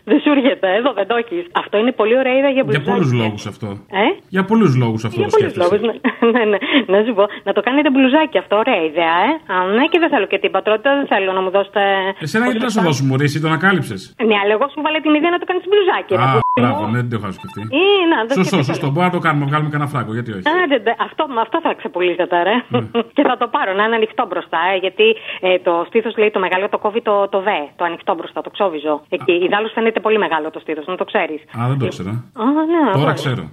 [0.09, 1.43] Δεν σου έρχεται, εδώ δεν το έχεις.
[1.61, 2.89] Αυτό είναι πολύ ωραία ιδέα για Για μπλουζάκι.
[2.91, 3.67] πολλούς λόγους αυτό.
[4.03, 4.05] Ε;
[4.35, 5.61] Για πολλούς λόγους αυτό Για το πολλούς σκέφτεσαι.
[5.63, 5.95] λόγους, ναι.
[6.35, 6.57] ναι, ναι.
[6.93, 9.31] Να σου πω, να το κάνετε μπλουζάκι αυτό, ωραία ιδέα, ε.
[9.53, 11.81] Α, ναι, και δεν θέλω και την πατρότητα, δεν θέλω να μου δώσετε.
[12.25, 15.13] Εσένα γιατί να σου δώσω μωρή, εσύ τον ανακάλυψες; Ναι, αλλά εγώ σου βάλε την
[15.19, 16.11] ιδέα να το κάνεις μπλουζάκι.
[16.19, 17.61] ρε, Α, που- μπράβο, ναι, δεν το είχα σκεφτεί.
[17.83, 18.71] Ή, να, δεν Σωστό, σκεφτείτε.
[18.71, 18.85] σωστό.
[18.93, 20.45] Μπορούμε να το κάνουμε, βγάλουμε κανένα φράγκο, γιατί όχι.
[20.63, 22.55] Άντε, ντε, αυτό, με αυτό θα ξεπουλήσετε, ρε.
[23.15, 25.07] και θα το πάρω, να είναι ανοιχτό μπροστά, ε, γιατί
[25.47, 28.49] ε, το στήθος λέει το μεγάλο το κόβει το, το δε, το ανοιχτό μπροστά, το
[28.55, 28.95] ξόβιζο.
[29.17, 29.35] Εκεί.
[29.53, 31.41] Ιδάλω φαίνεται πολύ μεγάλο το στήθος, να το ξέρεις.
[31.59, 32.09] Α, δεν το ήξερα.
[32.33, 33.13] Α, ναι, Τώρα ωραία.
[33.13, 33.49] ξέρω.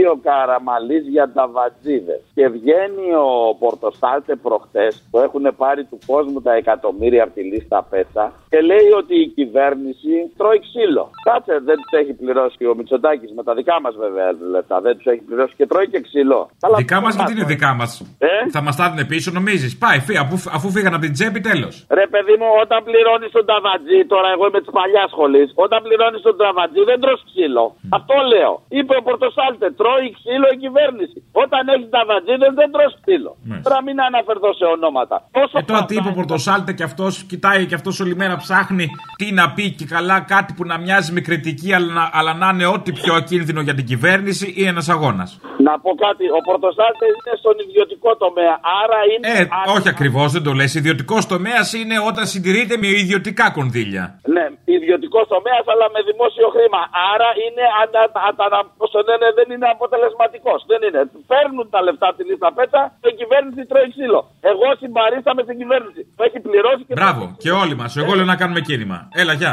[0.00, 2.20] Είχε πει ο Καραμαλής για τα βατζίδες.
[2.34, 7.78] Και βγαίνει ο Πορτοστάλτε προχτές που έχουν πάρει του κόσμου τα εκατομμύρια από τη λίστα
[7.90, 11.04] πέτσα και λέει ότι η κυβέρνηση τρώει ξύλο.
[11.28, 14.76] Κάτσε, δεν τους έχει πληρώσει ο Μητσοτάκης με τα δικά μας βέβαια λεφτά.
[14.86, 16.40] Δεν τους έχει πληρώσει και τρώει και ξύλο.
[16.64, 19.98] Αλλά Δικά μας γιατί είναι δικά μας; Ε; Θα μας τα δίνει πίσω, νομίζεις; Πάει,
[20.06, 21.74] φύ, αφού, αφού φύγαν από την τσέπη, τέλος.
[22.00, 26.20] Ρε παιδί μου, όταν πληρώνεις τον ταβατζή, τώρα εγώ είμαι της παλιάς σχολής, όταν πληρώνεις
[26.28, 27.64] τον ταβατζή δεν τρως ξύλο.
[27.98, 28.52] Αυτό λέω.
[28.78, 31.18] Είπε ο Πορτοσάλτε, τρώει ξύλο η κυβέρνηση.
[31.44, 33.32] Όταν έχεις ταβατζή δεν, δεν τρως ξύλο.
[33.66, 35.16] Τώρα μην αναφερθώ σε ονόματα.
[35.36, 38.86] Πόσο Ε, τώρα τι είπε ο Πορτοσάλτε και αυτός κοιτάει και αυτός όλη μέρα ψάχνει
[39.20, 42.48] τι να πει και καλά κάτι που να μοιάζει με κριτική αλλά να, αλλά να
[42.52, 45.30] είναι ό,τι πιο ακίνδυνο για την κυβέρνηση ή ένας αγώνας.
[45.66, 48.54] Να πω κάτι, ο Πορτοσάλτε είναι στον ιδιωτικό τομέα.
[48.82, 49.26] Άρα είναι.
[49.38, 49.42] Ε,
[49.76, 50.70] όχι ακριβώς, δεν το λες.
[50.82, 54.04] Ιδιωτικός τομέας είναι όταν συντηρείται με ιδιωτικά κονδύλια.
[54.34, 54.44] Ναι,
[54.76, 56.80] ιδιωτικός τομέας αλλά με δημόσιο χρήμα.
[57.12, 58.02] Άρα είναι, ανα,
[58.44, 60.58] ανα, πώς το λένε, δεν είναι αποτελεσματικός.
[60.70, 61.00] Δεν είναι.
[61.32, 64.20] Παίρνουν τα λεφτά από τη λίστα πέτσα και η κυβέρνηση τρώει ξύλο.
[64.52, 66.00] Εγώ συμπαρίσταμαι στην κυβέρνηση.
[66.18, 66.94] Το έχει πληρώσει και.
[67.00, 67.90] Μπράβο, και όλοι μας.
[68.02, 68.98] Εγώ λέω να κάνουμε κίνημα.
[69.20, 69.52] Έλα, γεια.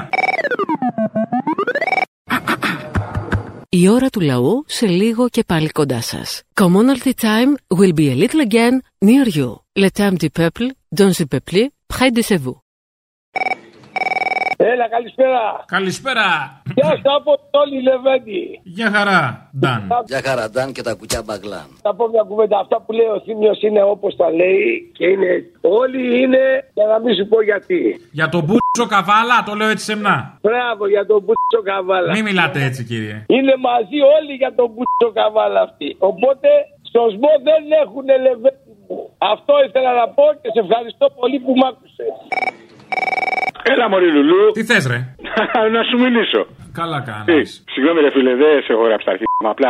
[3.70, 6.42] Η ώρα του λαού σε λίγο και πάλι κοντά σας.
[6.62, 8.76] Commonalty time will be a little again
[9.06, 9.50] near you.
[9.84, 10.68] Le temps du peuple,
[11.00, 11.62] dans le peuple,
[11.94, 12.66] près de chez vous.
[14.60, 15.64] Έλα, καλησπέρα.
[15.66, 16.28] Καλησπέρα.
[16.76, 18.60] Γεια σου από Τόλι Λεβέντη.
[18.64, 19.82] Γεια χαρά, Νταν.
[20.05, 21.68] Για χαραντάν και τα κουκιά μπαγκλάν.
[21.82, 22.58] Θα πω μια κουβέντα.
[22.60, 25.32] Αυτά που λέει ο Θήμιος είναι όπως τα λέει και είναι.
[25.62, 26.43] Όλοι είναι
[26.74, 27.80] για να μην σου πω γιατί.
[28.12, 30.18] Για τον Μπούτσο Καβάλα, το λέω έτσι σεμνά.
[30.41, 32.12] Μπράβο για τον Μπούτσο Καβάλα.
[32.16, 33.18] Μην μιλάτε έτσι, κύριε.
[33.28, 35.89] Είναι μαζί όλοι για τον Μπούτσο Καβάλα αυτοί.
[35.99, 36.49] Οπότε
[36.89, 38.99] στο ΣΜΟ δεν έχουν Λεβέντη μου.
[39.34, 42.16] Αυτό ήθελα να πω και σε ευχαριστώ πολύ που μ' άκουσες.
[43.74, 44.43] Έλα, Μωρή Λουλού.
[44.57, 44.99] Τι θες, ρε;
[45.76, 46.41] να σου μιλήσω.
[46.80, 47.49] Καλά κάνεις.
[47.65, 49.37] Τι, Συγγνώμη, ρε φίλε, δεν σε έχω γράψει τα αρχίδια μου.
[49.46, 49.70] Απλά.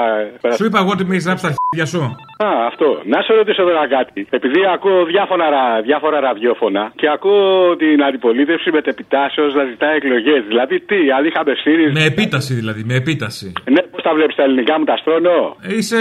[0.57, 2.01] Σου είπα εγώ ότι με έχει γράψει τα αρχίδια σου.
[2.47, 2.87] Α, αυτό.
[3.13, 4.27] Να σε ρωτήσω τώρα κάτι.
[4.29, 10.41] Επειδή ακούω διάφορα, ρα- διάφορα ραδιόφωνα και ακούω την αντιπολίτευση μετεπιτάσεω να ζητάει εκλογές.
[10.51, 11.91] Δηλαδή, τι, αν είχαμε ΣΥΡΙΖΑ.
[11.99, 13.53] Με επίταση δηλαδή, με επίταση.
[13.75, 15.99] Ναι, πώς τα βλέπεις τα ελληνικά μου, τα στρώνω; Είσαι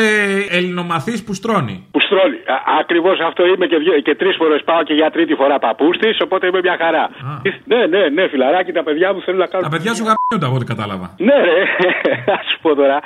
[0.58, 1.76] ελληνομαθής που στρώνει.
[1.94, 2.38] Που στρώνει.
[2.80, 6.08] Ακριβώς αυτό είμαι και, δυο- και τρεις φορές πάω και για τρίτη φορά παππού τη,
[6.24, 7.04] οπότε είμαι μια χαρά.
[7.64, 9.64] Ναι, ναι, ναι, φιλαράκι, τα παιδιά μου θέλουν να κάνουν.
[9.70, 11.06] Τα παιδιά σου γαμπιούνται από ό,τι κατάλαβα.
[11.28, 11.58] Ναι, ρε,
[12.30, 12.98] να σου πω τώρα.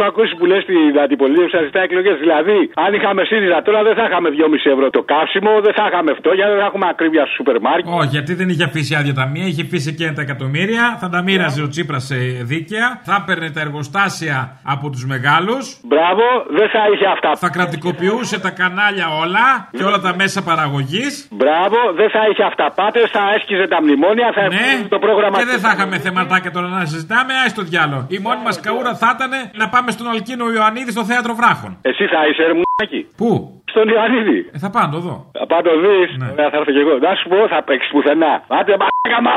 [0.00, 2.16] Έχω ακούσει που λες την αντιπολίτευση να ζητάει εκλογές.
[2.24, 6.10] Δηλαδή, αν είχαμε ΣΥΡΙΖΑ τώρα δεν θα είχαμε 2,5 ευρώ το καύσιμο, δεν θα είχαμε
[6.20, 7.90] φτώχεια, δεν θα έχουμε ακρίβεια στο σούπερ μάρκετ.
[8.00, 11.60] Όχι, γιατί δεν είχε αφήσει άδεια ταμεία, είχε αφήσει και τα εκατομμύρια, θα τα μοίραζε
[11.66, 12.16] ο Τσίπρας σε
[12.52, 14.38] δίκαια, θα έπαιρνε τα εργοστάσια
[14.74, 15.64] από τους μεγάλους.
[15.90, 16.24] Μπράβο,
[16.58, 17.30] δεν θα είχε αυτά.
[17.44, 19.46] Θα κρατικοποιούσε τα κανάλια όλα
[19.76, 21.12] και όλα τα μέσα παραγωγής.
[21.40, 25.34] Μπράβο, δεν θα είχε αυταπάτε, θα έσκυζε τα μνημόνια, θα Ναι, έφυγε το πρόγραμμα.
[25.40, 27.32] και δεν θα είχαμε θεματάκια τώρα να συζητάμε.
[27.42, 28.02] Άι το διάλογο.
[28.16, 31.78] Η μόνη μας καούρα θα ήταν να πάμε στον Αλκίνο Ιωαννίδης στο θέατρο Βράχων.
[31.82, 32.42] Εσύ θα είσαι
[32.78, 33.00] ερμουνάκι.
[33.20, 33.28] Πού;
[33.72, 34.38] Στον Ιωαννίδη.
[34.54, 35.14] Ε, θα πάω να το δω.
[35.40, 36.10] Θα πάω το δεις.
[36.34, 36.94] Ωραία, θα έρθω και εγώ.
[37.06, 38.32] Να σου πω, θα παίξεις πουθενά.
[38.58, 39.32] Άντε, μαλάκα, μα,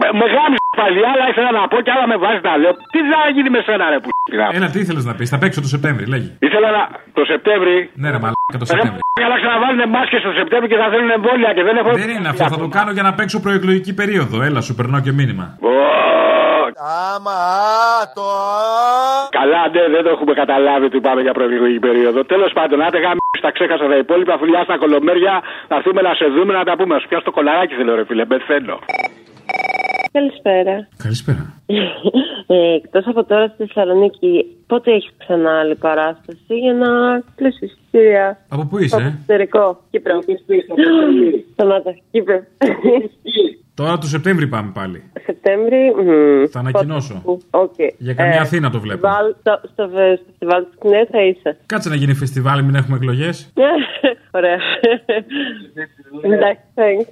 [0.00, 0.98] με- με γάμισε πάλι.
[1.12, 2.72] Άλλα ήθελα να πω και άλλα με βάζεις να λέω.
[2.94, 4.08] Τι θα γίνει με σένα, ρε που.
[4.56, 6.28] Έλα, τι ήθελες να πεις, θα παίξω το Σεπτέμβρη, λέγει.
[6.48, 6.82] Ήθελα να.
[7.18, 7.76] Το Σεπτέμβρη.
[8.02, 9.00] Ναι, ρε μαλάκα το Ρε, Σεπτέμβρη.
[9.26, 11.90] αλλά ξαναβάλουν μάσκες το Σεπτέμβρη και θα θέλουν εμβόλια και δεν έχω.
[12.02, 14.36] Δεν είναι αυτό, θα το κάνω για να παίξω προεκλογική περίοδο.
[14.48, 15.46] Έλα, σου περνάω και μήνυμα.
[17.14, 17.38] Άμα,
[18.16, 18.26] το.
[19.38, 22.24] Καλά, ναι, δεν το έχουμε καταλάβει ότι πάμε για προεκλογική περίοδο.
[22.24, 24.38] Τέλος πάντων, άντε γάμι, τα ξέχασα τα υπόλοιπα.
[24.38, 25.34] Φιλιά στα κολομέρια,
[25.68, 26.94] θα έρθουμε να σε δούμε να τα πούμε.
[26.94, 28.78] Να σου πιάσω το κολαράκι, θέλω, ρε φίλε, πεθαίνω.
[30.12, 30.88] Καλησπέρα.
[31.02, 31.54] Καλησπέρα.
[32.46, 36.88] Ε, Εκτός από τώρα στη Θεσσαλονίκη, πότε έχεις ξανά άλλη παράσταση για να
[37.36, 38.38] κλείσεις εισιτήρια.
[38.48, 39.80] Από πού είσαι, Από ε; το εξωτερικό.
[39.90, 40.18] Κύπρο.
[41.52, 41.96] Σταμάτα.
[42.10, 42.38] Κύπρο.
[43.78, 45.02] Τώρα του Σεπτέμβρη πάμε πάλι.
[45.24, 45.92] Σεπτέμβρη.
[45.96, 46.44] μμμ.
[46.50, 47.22] Θα ανακοινώσω.
[47.24, 47.74] Πότε- Οκ.
[47.98, 49.08] Για καμιά Ε, Αθήνα το βλέπω.
[49.08, 49.88] φεστιβάλ- Στο, στο, στο
[50.28, 51.56] φεστιβάλ της ΚΝΕ, α, θα είσαι.
[51.66, 53.52] Κάτσε να γίνει φεστιβάλ, μην έχουμε εκλογές.
[54.38, 54.58] Ωραία.
[56.22, 57.06] Εντάξει, thanks.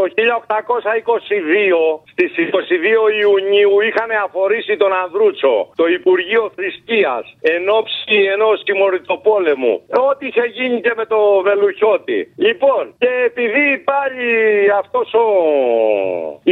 [0.00, 8.62] Το 1822, στις 22 Ιουνίου, είχαν αφορήσει τον Ανδρούτσο, το Υπουργείο Θρησκείας, εν ώψη ενός
[8.66, 9.74] τιμωρητοπόλεμου.
[10.10, 12.20] Ό,τι είχε γίνει και με το Βελουχιώτη.
[12.46, 14.26] Λοιπόν, και επειδή πάλι
[14.82, 15.26] αυτός ο...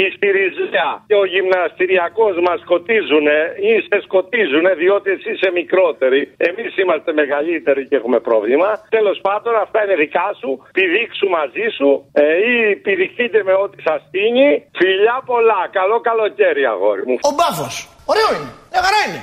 [0.01, 3.39] η Σπυριζέα και ο γυμναστηριακός μας σκοτίζουνε,
[3.71, 8.71] ή σε σκοτίζουνε, διότι εσείς είσαι μικρότεροι, εμείς είμαστε μεγαλύτεροι και έχουμε πρόβλημα.
[8.89, 14.01] Τέλος πάντων, αυτά είναι δικά σου, πηδήξου μαζί σου ε, ή πηδηχτείτε με ό,τι σας
[14.07, 14.49] στείνει.
[14.81, 17.17] Φιλιά πολλά, καλό καλοκαίρι αγόρι μου.
[17.29, 17.75] Ο μπάφος.
[18.13, 18.51] Ωραίο είναι.
[18.71, 19.21] Μια χαρά είναι.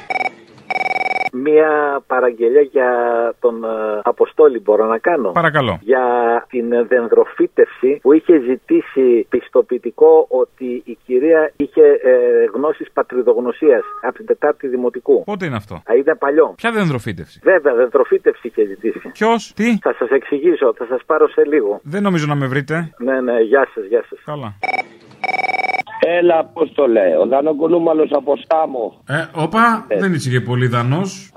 [1.38, 2.90] Μία παραγγελία για
[3.40, 3.68] τον ε,
[4.04, 5.32] Αποστόλη μπορώ να κάνω.
[5.32, 5.80] Παρακαλώ.
[5.82, 6.06] Για
[6.50, 14.26] την δενδροφύτευση που είχε ζητήσει πιστοποιητικό ότι η κυρία είχε ε, γνώσεις πατριδογνωσίας από την
[14.26, 15.24] Τετάρτη Δημοτικού.
[15.24, 16.54] Πότε είναι αυτό; Α, ήταν παλιό.
[16.58, 19.10] Ποια δενδροφύτευση; Βέβαια, δενδροφύτευση είχε ζητήσει.
[19.14, 21.80] Ποιος, τι; Θα σας εξηγήσω, θα σας πάρω σε λίγο.
[21.84, 22.94] Δεν νομίζω να με βρείτε.
[22.98, 24.20] Ναι, ναι, γεια σας, γεια σας.
[24.26, 24.56] Καλά.
[26.08, 29.02] Έλα, πώς το λέει, ο Δανοκουνούμαλος από Στάμο.
[29.10, 31.32] Ε, όπα, δεν είσαι και πολύ δανός.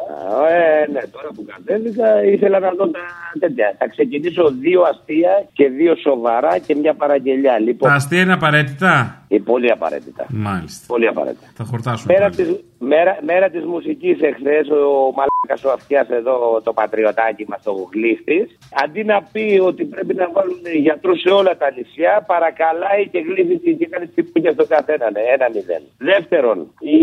[0.50, 2.98] Ε, ναι, τώρα που κατέβηκα ήθελα να δω τα
[3.40, 3.74] τέτοια.
[3.78, 7.58] Θα ξεκινήσω δύο αστεία και δύο σοβαρά και μια παραγγελιά.
[7.58, 10.26] Λοιπόν, Τα αστεία είναι απαραίτητα; ε, πολύ απαραίτητα.
[10.28, 10.84] Μάλιστα.
[10.86, 11.46] Πολύ απαραίτητα.
[11.54, 12.12] Θα χορτάσουμε.
[12.12, 12.36] Μέρα πάλι.
[12.36, 15.12] της, μέρα, μέρα της μουσικής εχθές ο
[15.46, 20.30] μαλάκας ο αυτιάς εδώ το πατριωτάκι μας ο Γλύφτης αντί να πει ότι πρέπει να
[20.32, 25.46] βάλουν γιατρούς σε όλα τα νησιά παρακαλάει και γλύφει και κάνει τσιπούνια στον καθέναν ένα
[25.54, 25.82] μηδέν.
[25.98, 26.98] Δεύτερον, η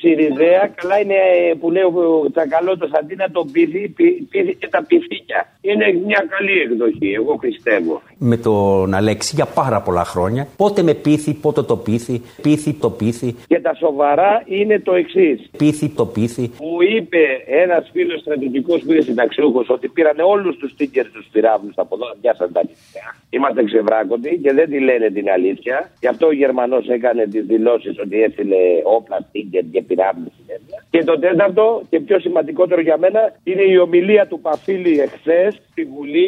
[0.00, 1.14] Σιριδέα καλά είναι
[1.50, 5.40] ε, που λέει ο Τσακαλώτος αντί να τον πείθει, πεί- πείθει και τα πυθίκια.
[5.60, 8.02] Είναι μια καλή εκδοχή, εγώ πιστεύω.
[8.18, 10.48] με τον Αλέξη για πάρα πολλά χρόνια.
[10.56, 15.50] Πότε με πείθει, πότε το πείθει, πείθει το πείθει, Και τα σοβαρά είναι το εξής.
[15.58, 16.42] πείθει το πείθει.
[16.42, 21.72] Μου είπε ένα φίλος στρατιωτικός που είναι συνταξιούχος ότι πήραν όλους τους τίκερ τους πυράβλου
[21.74, 23.06] από εδώ, πιάσαν τα νησιά.
[23.30, 25.90] Είμαστε ξεβράκοντοι και δεν τη λένε την αλήθεια.
[26.00, 28.56] Γι' αυτό ο Γερμανός έκανε τις δηλώσεις ότι έστειλε
[28.96, 30.78] όπλα, τίκερ και πυράβλου συνέχεια.
[30.90, 35.82] Και το τέταρτο και πιο σημαντικότερο για μένα είναι η ομιλία του Παφίλη εχθές στη
[35.84, 36.24] Βουλή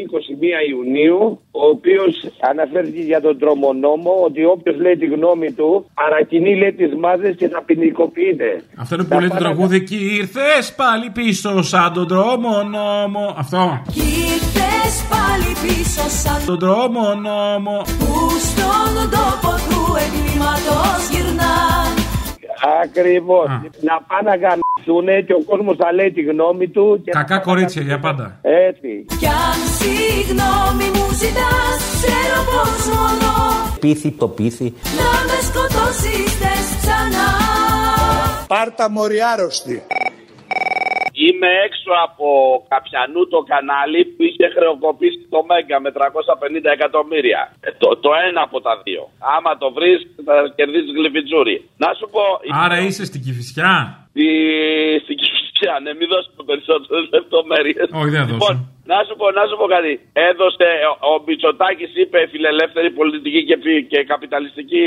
[0.66, 2.12] 21 Ιουνίου, ο οποίος
[2.50, 7.48] αναφέρθηκε για τον τρομονόμο ότι όποιος λέει τη γνώμη του παρακινεί λέει τις μάζες και
[7.48, 8.62] θα ποινικοποιείται.
[8.78, 9.98] Αυτό είναι που λέει το τραγούδι εκεί.
[10.20, 13.34] Ήρθες πάλι πίσω σαν τον δρόμο νόμο.
[13.38, 13.82] Αυτό.
[13.94, 17.82] Ήρθες πάλι πίσω σαν Τον δρόμο νόμο.
[17.98, 21.92] που στον τόπο του εγκλήματος γυρνάν
[22.84, 23.46] Ακριβώς.
[23.88, 27.00] Να πάνε να γαμιστούνε και ο κόσμος θα λέει τη γνώμη του.
[27.04, 28.38] Και Κακά κορίτσια για πάντα.
[28.42, 28.90] Έτσι.
[29.20, 33.30] Κι αν συγγνώμη μου ζητάς Ξέρω πως μόνο
[33.80, 34.64] Πείθει το πείθει.
[34.98, 37.26] Να με σκοτώσεις θες ξανά
[38.46, 39.82] Πάρτα μωρή άρρωστη.
[41.26, 42.28] Είμαι έξω από
[42.72, 45.98] καπιανού το κανάλι που είχε χρεοκοπήσει το Μέγκα με 350
[46.78, 47.40] εκατομμύρια.
[47.66, 49.02] Ε, το, το ένα από τα δύο.
[49.36, 51.56] Άμα το βρεις, θα κερδίσεις γλυφιτζούρι.
[51.82, 52.24] Να σου πω.
[52.64, 53.72] Άρα είσαι στην Κυφυσιά;
[54.10, 54.26] Στη,
[55.04, 55.43] στην Κυφυσιά,
[55.84, 57.86] ναι, μην δώσουμε περισσότερε λεπτομέρειες.
[58.00, 58.38] Όχι, δεν θα δώσω.
[58.38, 58.54] Λοιπόν,
[58.92, 59.92] να σου πω, να σου πω κάτι.
[60.28, 64.84] Έδωσε, ο, ο Μπιτσοτάκη είπε φιλελεύθερη πολιτική και, φι- και καπιταλιστική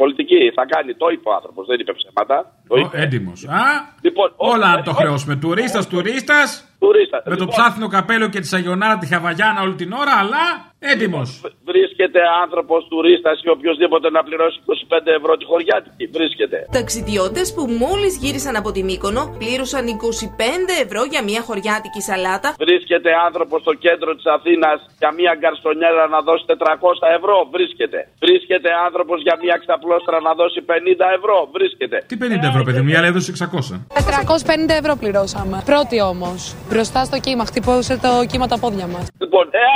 [0.00, 0.40] πολιτική.
[0.58, 2.36] Θα κάνει, το είπε ο άνθρωπος, δεν είπε ψέματα.
[2.70, 2.94] Το είπε.
[3.04, 3.38] Έντιμος.
[3.60, 3.64] Α,
[4.06, 5.34] Λοιπόν, όλα να το χρεώσουμε.
[5.44, 6.48] Τουρίστας, τουρίστας.
[6.84, 7.20] Τουρίστας.
[7.24, 7.48] Με το Λοιπόν.
[7.54, 10.44] ψάθινο καπέλο και τη Αγιονάρα τη Χαβαγιάνα όλη την ώρα, αλλά
[10.82, 11.28] Έτοιμος.
[11.70, 16.04] Βρίσκεται άνθρωπος τουρίστας ή οποιοδήποτε να πληρώσει 25 ευρώ τη χωριάτικη.
[16.16, 16.58] Βρίσκεται.
[16.78, 22.48] Ταξιδιώτες που μόλις γύρισαν από τη Μύκονο πλήρωσαν 25 ευρώ για μια χωριάτικη σαλάτα.
[22.66, 27.36] Βρίσκεται άνθρωπος στο κέντρο της Αθήνας για μια γκαρστονιέρα να δώσει 400 ευρώ.
[27.54, 27.98] Βρίσκεται.
[28.24, 31.36] Βρίσκεται άνθρωπος για μια ξαπλώστρα να δώσει 50 ευρώ.
[31.56, 31.96] Βρίσκεται.
[32.10, 33.74] Τι 50 ευρώ, παιδί μου, η άλλη έδωσε 600.
[33.94, 35.56] 450 ευρώ πληρώσαμε.
[35.72, 36.38] Πρώτη όμως.
[36.70, 37.44] Μπροστά στο κύμα.
[37.50, 39.04] Χτυπούσε το κύμα τα πόδια μας.
[39.22, 39.70] Λοιπόν, ε,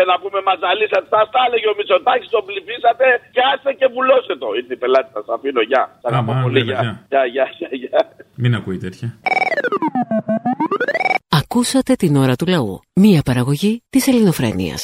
[0.00, 1.06] άιτε γαμίσετε να πούμε μαζαλίσατε.
[1.14, 4.46] Θα τα έλεγε ο Μητσοτάκης, τον ψηφίσατε και άστε και βουλώστε το.
[4.58, 5.60] Ήρθε η πελάτη, θα σας αφήνω.
[5.70, 5.82] Γεια.
[6.02, 6.62] Σα αγαπώ Άμα, πολύ.
[6.62, 6.80] βέβαια,
[7.12, 8.00] Γεια, γεια, γεια, γεια.
[8.42, 9.08] Μην ακούει τέτοια.
[11.40, 12.80] Ακούσατε την ώρα του λαού.
[12.94, 14.82] Μία παραγωγή της ελληνοφρένειας.